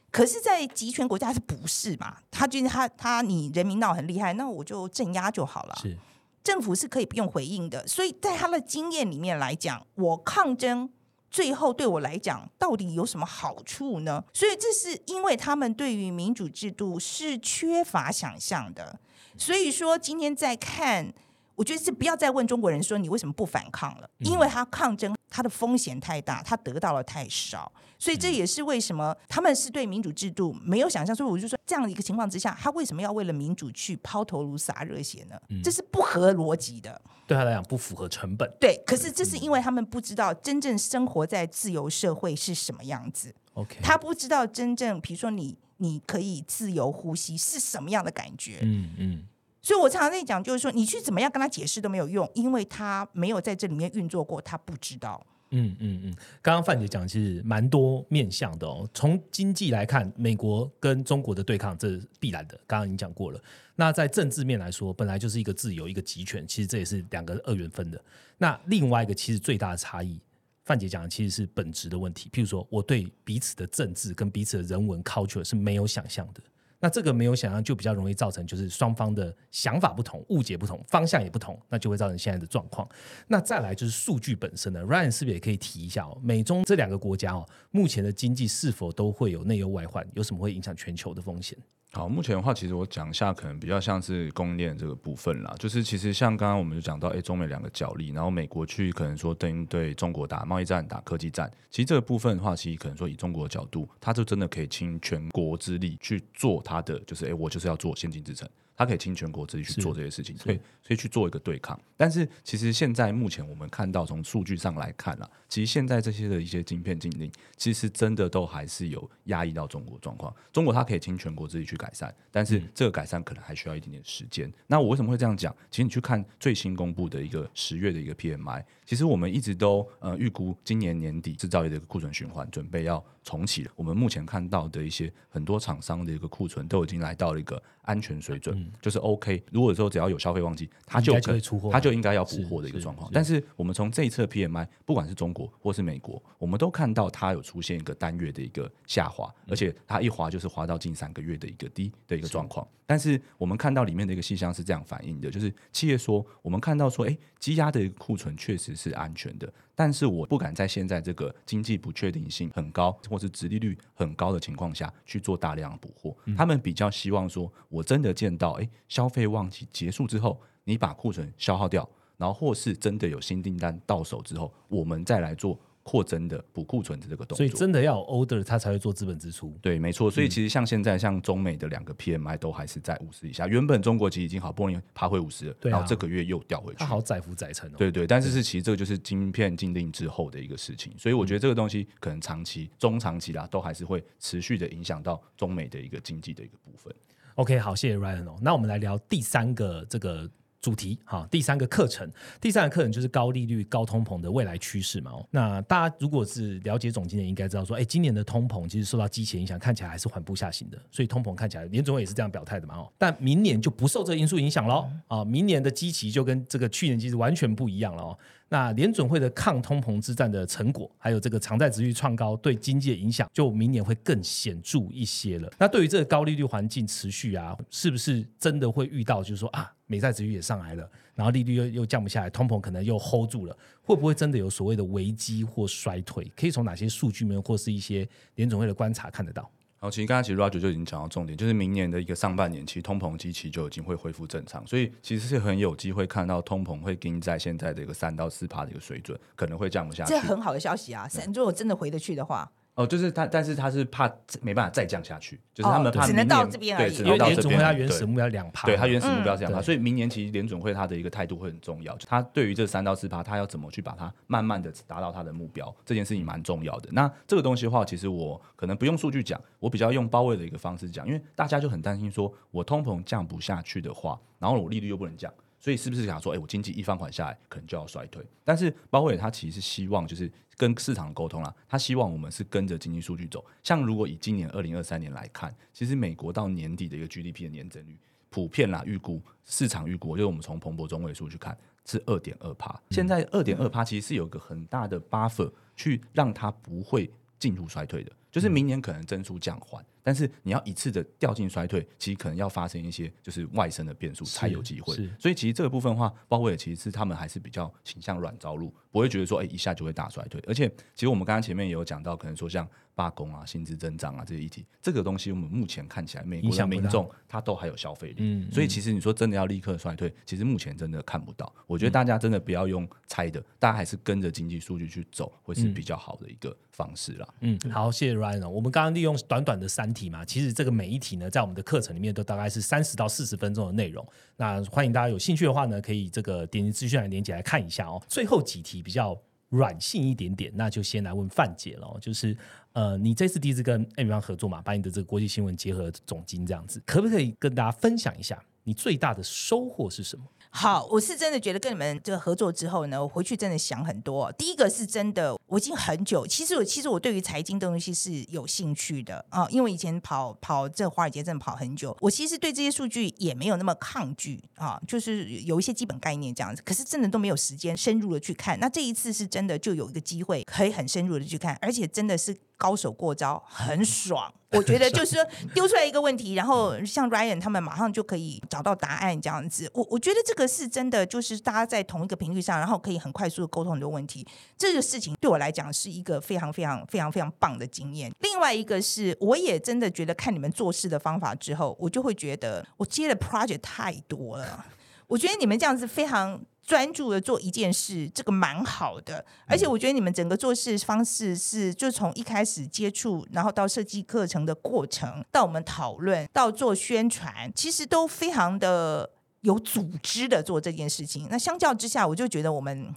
[0.10, 2.20] 可是，在集权国家是不是嘛？
[2.32, 5.76] 他就是他他你人民闹很厉害，那我就镇压就好了。
[5.82, 5.98] 是
[6.42, 10.90] 政府是可以不用回应的，所以在他的经验里面来讲，我抗争
[11.32, 14.24] 最后对我来讲到底有什么好处呢？
[14.32, 19.00] 所以这是因为他们对于民主制度是缺乏想象的，
[19.36, 21.12] 所以说今天在看。
[21.56, 27.72] 我觉得是不要再问中国人说你为什么不反抗了，因为他抗争他的风险太大，他得到了太少，
[28.02, 31.16] 所以这也是为什么他们是对民主制度没有想象。
[31.16, 35.40] 所以我就说这样的一个情况之下，他为什么要为了民主去抛头颅洒热血呢？
[35.64, 37.00] 这是不合逻辑的。
[37.28, 38.52] 对他来讲不符合成本。
[38.60, 48.58] 对，可是这是因为他们不知道真正生活在自由社会是什么样子，OK，他不知道真正，比如说你你可以自由呼吸是什么样的感觉。
[48.64, 49.24] 嗯嗯，
[49.62, 55.24] 所以我常常在讲，就是说你去怎么样跟他解释都没有用，因为他没有在这里面运作过，他不知道。
[55.52, 58.90] 嗯嗯嗯，刚刚范姐讲其实蛮多面向的哦。
[58.94, 63.42] 从经济来看，美国跟中国的对抗这是必然的，刚刚已经讲过了。
[63.76, 68.02] 那在政治面来说，本来就是一个自由一个集权，其实这也是两个二元分的。
[68.38, 70.20] 那另外一个其实最大的差异，
[70.64, 72.30] 范姐讲的其实是本质的问题。
[72.32, 76.42] 譬如说，我对彼此的政治跟彼此的人文 culture 是没有想象的。
[76.82, 82.86] 那这个没有想象，就比较容易造成就是双方的想法不同、误解不同、方向也不同，那就会造成现在的状况。
[83.28, 86.20] 那再来就是数据本身呢，Ryan 是不是也可以提一下哦？
[86.24, 91.58] 美中这两个国家哦，目前的经济是否都会有内忧外患，有什么会影响全球的风险？
[91.94, 95.54] 好，目前的话，其实我讲一下，可能比较像是供应链这个部分啦。
[95.60, 101.52] 就是其实像刚刚我们就讲到，哎，中美两个角力，然后美国去可能说针对中国打贸易战、打科技战。
[101.70, 108.48] 其实这个部分的话，其实可能说以中国的角度，他就真的可以倾全国之力去做他的，就是哎，我就是要做先进制程。
[108.82, 111.80] 他可以倾全国自己去做这些事情，所以所以去做一个对抗。
[111.96, 120.34] 但是其实现在目前我们看到，从数据上来看啦，其实现在这些的一些晶片禁令，其实真的都还是有压抑到中国状况。
[120.52, 124.52] 中国它可以倾全国自己去改善，但是这个改善可能还需要一点点时间。
[124.66, 125.56] 那我为什么会这样讲？
[125.70, 133.72] 其实你去看最新公布的一个十月的一个 PMI，其实我们一直都呃预估今年年底制造业的一个库存循环准备要重启了。
[133.76, 139.44] 我们目前看到的一些很多厂商的一个库存都已经来到了一个安全水准，就是 OK。
[139.52, 143.14] 如果说只要有消费旺季，它就可以出货它就应该要补货的一个状况是。
[143.14, 152.68] 但是我们从这一次的 PMI，不管是中国或是美国，我们都看到它有出现一个单月的一个下滑，而且它一滑就是滑到近三个月的一个低的一个状况。
[152.86, 159.52] 但是我们看到里面的一个细项是这样反映的，就是企业说，我们看到说，哎，积压的一个库存确实是安全的，
[159.82, 166.16] 但是我不敢在现在这个经济不确定性很高，或是殖利率很高的情况下去做大量补货。
[166.38, 177.38] 他们比较希望说，我真的见到，哎，消费旺季结束之后，你把库存消耗掉，然后或是真的有新订单到手之后，我们再来做扩增的补库存的这个动作。
[177.38, 179.58] 所以真的要有 order，它才会做资本支出。
[179.62, 180.10] 对，没错。
[180.10, 183.48] 所以其实像现在，像中美的两个 PMI 都还是在五十以下。
[183.48, 186.86] 原本中国其实已经好不容易爬回五十了，啊然后这个月又掉回去它。
[186.86, 187.76] 好载浮载沉哦。
[187.78, 196.94] 对对，但是是其实这个就是晶片禁令之后的一个事情，所以我觉得这个东西可能长期、中长期啦，都还是会持续的影响到中美的一个经济的一个部分。
[197.36, 198.38] OK，好，谢谢 Ryan 哦。
[198.42, 200.30] 那我们来聊第三个这个
[200.62, 202.08] 主题哈，第三个课程，
[202.40, 205.12] 第三个课程就是高利率、高通膨的未来趋势嘛。
[205.12, 212.78] 哦，那大家如果是了解总经理，应该知道说，哎，今年的通膨其实受到机器影响，看起来还是缓步下行的，所以通膨看起来联总会也是这样表态的嘛。
[212.78, 214.88] 哦，但明年就不受这个因素影响喽。
[215.08, 218.18] 啊，明年的基期就跟这个去年其实完全不一样了哦。
[218.48, 225.50] 那联准会的抗通膨之战的成果，还有这个偿债值率创高对经济的影响，就明年会更显著一些了。
[225.58, 236.32] 那对于这个高利率环境持续啊，是不是真的会遇到就是说啊，美债值率也上来了，然后利率又又降不下来，通膨可能又 hold 住了，会不会真的有所谓的危机或衰退？
[236.34, 239.52] 可以从哪些数据面或是一些联总会的观察看得到？
[239.80, 250.14] 好，其实刚才其实 Roger 就已经讲到重点，就是明年的一个上半年，其实通膨机器就已经会恢复正常，所以其实是很有机会看到通膨会盯在现在的一个三到四帕的一个水准，可能会降不下去。
[250.14, 251.10] 这很好的消息啊！
[251.34, 252.50] 如果真的回得去的话。
[252.82, 254.12] 哦，就是他，但是他是怕
[254.42, 256.96] 没办法再降下去，就是他们怕只能到这边而已。
[256.98, 261.96] 因为联总会他原始目标两趴，对它原始目标是两趴，所以明年其实联准会他的一个态度会很重要。
[262.08, 266.90] 他对于这三到四趴，他要怎么去把它慢慢的达到他的目标，这件事情蛮重要的。
[266.92, 275.32] 那这个东西的话，其实我可能不用数据讲，我比较用包围的一个方式讲，因为大家就很担心说，我通膨降不下去的话，然后我利率又不能降。
[275.62, 278.22] 所以是不是想说，哎，我经济一放缓下来，可能就要衰退？
[278.44, 283.46] 但是鲍威尔他其实是希望，就是跟市场沟通啦，他希望我们是跟着经济数据走。
[283.62, 287.96] 像如果以今年二零二三年来看，其实美国到年底的一个 GDP 的年增率，
[288.32, 291.56] 普遍啦预估，市场预估，就是我们从彭博中位数去看
[291.86, 292.82] 是二点二帕。
[292.90, 297.08] 现在二点二帕其实是有个很大的 buffer 去让它不会
[297.38, 299.86] 进入衰退的，就是明年可能增速降缓。
[300.04, 304.96] 但是你要一次的掉进衰退，其实可能要发生一些就是外生的变数才有机会。
[305.20, 310.42] 所以其实这个部分的话，鲍威尔其实是他们还是比较倾向软着陆，不会觉得说哎一下就会大衰退。
[310.48, 318.16] 而且其实我们刚刚前面也有讲到，可能说像罢工啊、薪资增长啊这些议题，这个东西我们目前看起来美国的民众他都还有消费力。
[318.18, 321.54] 嗯，所以其实你说真的要立刻衰退，其实目前真的看不到。
[321.68, 327.28] 我觉得大家真的不要用猜的，大家还是跟着经济数据去走，会是比较好的一个方式啦。
[327.42, 328.50] 嗯，好，谢谢 Ryan。
[328.50, 330.72] 我们刚刚利用短短的三题嘛，其实这个。
[330.72, 334.08] 每一题呢，在我们的课程里面都大概是三十到四十分钟的内容。
[334.38, 338.02] 那欢迎大家有兴趣的话呢，可以这个点击资讯来连接来看一下哦。
[338.08, 339.16] 最后几题比较
[339.52, 341.98] 软性一点点，那就先来问范姐了。
[342.02, 342.36] 就是
[342.74, 350.26] 呃，你这次第一次跟 M 方合作嘛，把你的这个国际新闻结合总经这样子，可不可以跟大家分享一下你最大的收获是什么？
[350.54, 354.30] 好，我是真的觉得跟你们这个合作之后呢，我回去真的想很多。
[354.34, 368.60] 第一个是真的，我已经很久，其实我其实我对于财经的东西是有兴趣的啊，因为以前跑跑这华尔街真的跑很久，我其实对这些数据也没有那么抗拒啊，就是有一些基本概念这样子，可是真的都没有时间深入的去看。
[368.60, 372.36] 那这一次是真的就有一个机会可以很深入的去看，而且真的是。
[372.62, 379.68] 高手过招很爽， 我觉得就是说丢出来一个问题，然后 像 Ryan 他们马上就可以找到答案这样子。
[379.74, 384.24] 我我觉得这个是真的，就是大家在同一个频率上，然后可以很快速的沟通很多问题。
[384.56, 388.14] 这个事情对我来讲是一个非常非常非常非常棒的经验。
[388.20, 394.64] 另外一个是，我也真的觉得看你们做事的方法之后，我就会觉得我接的 project 太多了。
[395.08, 396.40] 我觉得你们这样子非常。
[396.72, 409.10] 专注的做一件事，这个蛮好的，而且我觉得你们整个做事方式是，就从一开始接触，然后到设计课程的过程，到我们讨论，到做宣传，其实都非常的
[409.42, 411.28] 有组织的做这件事情。
[411.30, 412.96] 那相较之下，我就觉得我们。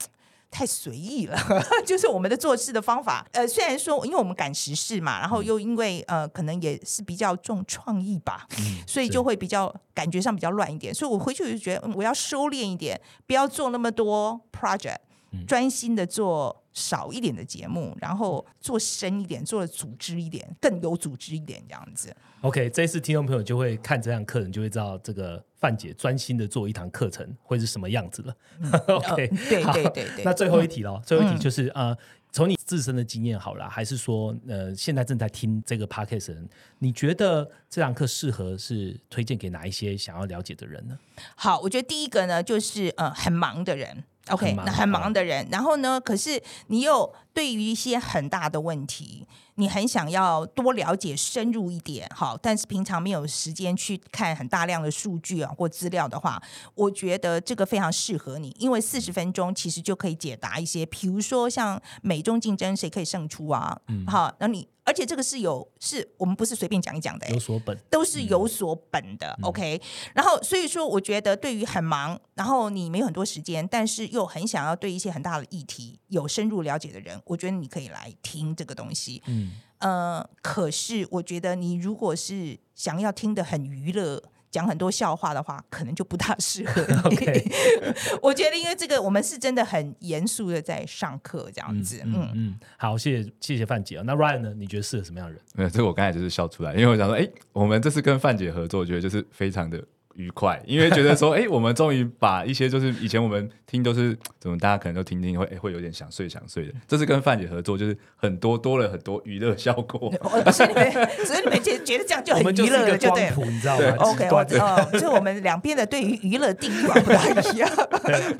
[0.54, 1.36] 太随意了，
[1.84, 3.26] 就是我们的做事的方法。
[3.32, 8.46] 呃，虽然说，因为我们赶时事嘛，然后又因为呃，可能也是比较重创意吧，
[8.86, 10.94] 所以就会比较感觉上比较乱一点。
[10.94, 14.98] 所以我回去就觉得，我要收敛一点，不要做那么多 project，
[15.46, 16.60] 专心的做。
[16.74, 22.12] 少一点的节目，然后做深一点，做的组织一点，更有组织一点这样子。
[22.40, 28.36] OK，这次听众朋友就会看这堂课程，就会知道这个范姐专心的做一堂课程会是什么样子了。
[28.88, 30.24] OK，对对对对。
[30.24, 31.96] 那最后一题喽，最后一题就是呃，
[32.32, 36.48] 从你自身的经验好了，还是说呃，现在正在听这个 Podcast 人，
[36.80, 40.98] 你觉得这堂课适合是推荐给哪一些想要了解的人呢？
[41.36, 44.02] 好，我觉得第一个呢，就是呃，很忙的人。
[44.30, 46.00] OK，那很忙的人，然后呢？
[46.00, 49.26] 可是你又对于一些很大的问题，
[49.56, 56.40] 你很想要多了解、深入一点，好，但是平常没有时间去看很大量的数据啊或资料的话，
[56.76, 64.68] 我觉得这个非常适合你，因为四十分钟其实就可以解答一些，比如说像美中竞争谁可以胜出啊，嗯，好，那你。
[64.86, 69.34] 而且这个是有，是我们不是随便讲一讲的，有所本，都是有所本的。
[69.40, 69.80] OK，
[70.12, 79.22] 然后所以说，我觉得对于很忙，然后你没有很多时间，但是又很想要对一些很大的议题有深入了解的人，我觉得你可以来听这个东西。
[79.26, 84.22] 嗯，呃，可是我觉得你如果是想要听的很娱乐。
[84.54, 86.94] 讲很多笑话的话，可能就不大适合你。
[87.10, 87.44] OK
[88.22, 92.00] 我觉得因为这个，我们是真的很严肃的在上课这样子。
[92.04, 94.00] 嗯，嗯，好，谢谢谢谢范姐。
[94.02, 94.54] 那 Ryan 呢？
[94.56, 95.42] 你觉得适合什么样的人？
[95.56, 99.84] 没有，这个我刚才就是笑出来，因为我想说，哎，我们这次跟范姐合作，我觉得就是非常的
[100.14, 110.12] 愉快，因为觉得说， 哎，我们终于把一些就是以前我们听都是怎么，大家可能都听听会诶会有点想睡想睡的，这次跟范姐合作，就是很多多了很多娱乐效果。
[110.52, 110.92] 所以你们，
[111.24, 113.36] 所以你们觉觉得这样就很娱乐了，们就对了。
[113.36, 117.70] 你知道吗 OK，我极端哦，就我们两边的对于娱乐定义不太一样。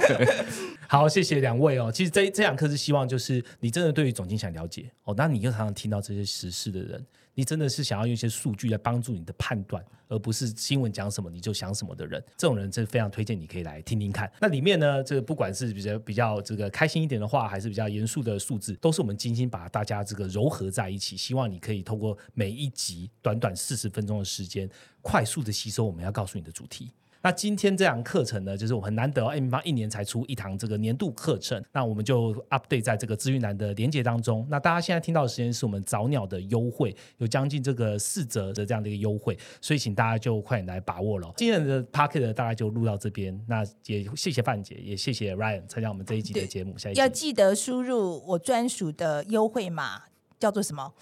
[0.86, 1.90] 好，谢谢两位哦。
[1.92, 7.04] 其实这这堂课是希望就是你真的对于总经想了解哦，那你又常常听到这些时事的人，
[7.34, 12.22] 你真的是想要用一些数据来帮助你的判断，而不是新闻讲什么你就想什么的人。
[12.36, 14.30] 这种人真的非常推荐你可以来听听看。
[14.40, 24.68] 那里面呢，这个不管是比较比较这个开心一点的话，还是比较严肃的数字，都是我们精心把大家这个糅合在一起，希望你可以通过每一集短短四十分钟的时间，
[25.02, 26.90] 快速的吸收我们要告诉你的主题。
[27.24, 34.46] 那今天这堂课程呢，就是我很难得哦，M 方一年才出一堂这个年度课程，那我们就 update 在这个资讯栏的连接当中。
[34.50, 41.32] 那大家现在听到的时间是我们早鸟的优惠，有将近这个四折的这样的一个优惠，所以请大家就快点来把握了。
[41.38, 50.02] 今天的 p a c k e t 大概就录到这边，那也谢谢范姐，也谢谢 Ryan 参加我们这一集的节目，下一要记得输入我专属的优惠码，
[50.38, 50.92] 叫做什么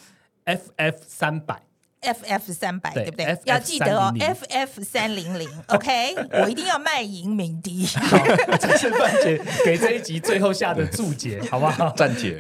[0.45, 1.72] FF 三百。
[2.03, 7.87] ？FF 三百，对对不对要记得哦，FF 三零零， OK，我一定要卖淫鸣笛。
[7.97, 8.19] 好，
[8.59, 11.91] 这是范姐给这一集最后下的注解，好不好？
[11.91, 12.39] 暂解，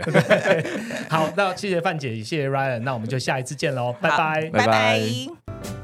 [1.08, 4.50] 好，那谢谢范姐，谢谢 Ryan，那我们就下一次见喽，拜拜。
[4.50, 5.81] 拜拜拜拜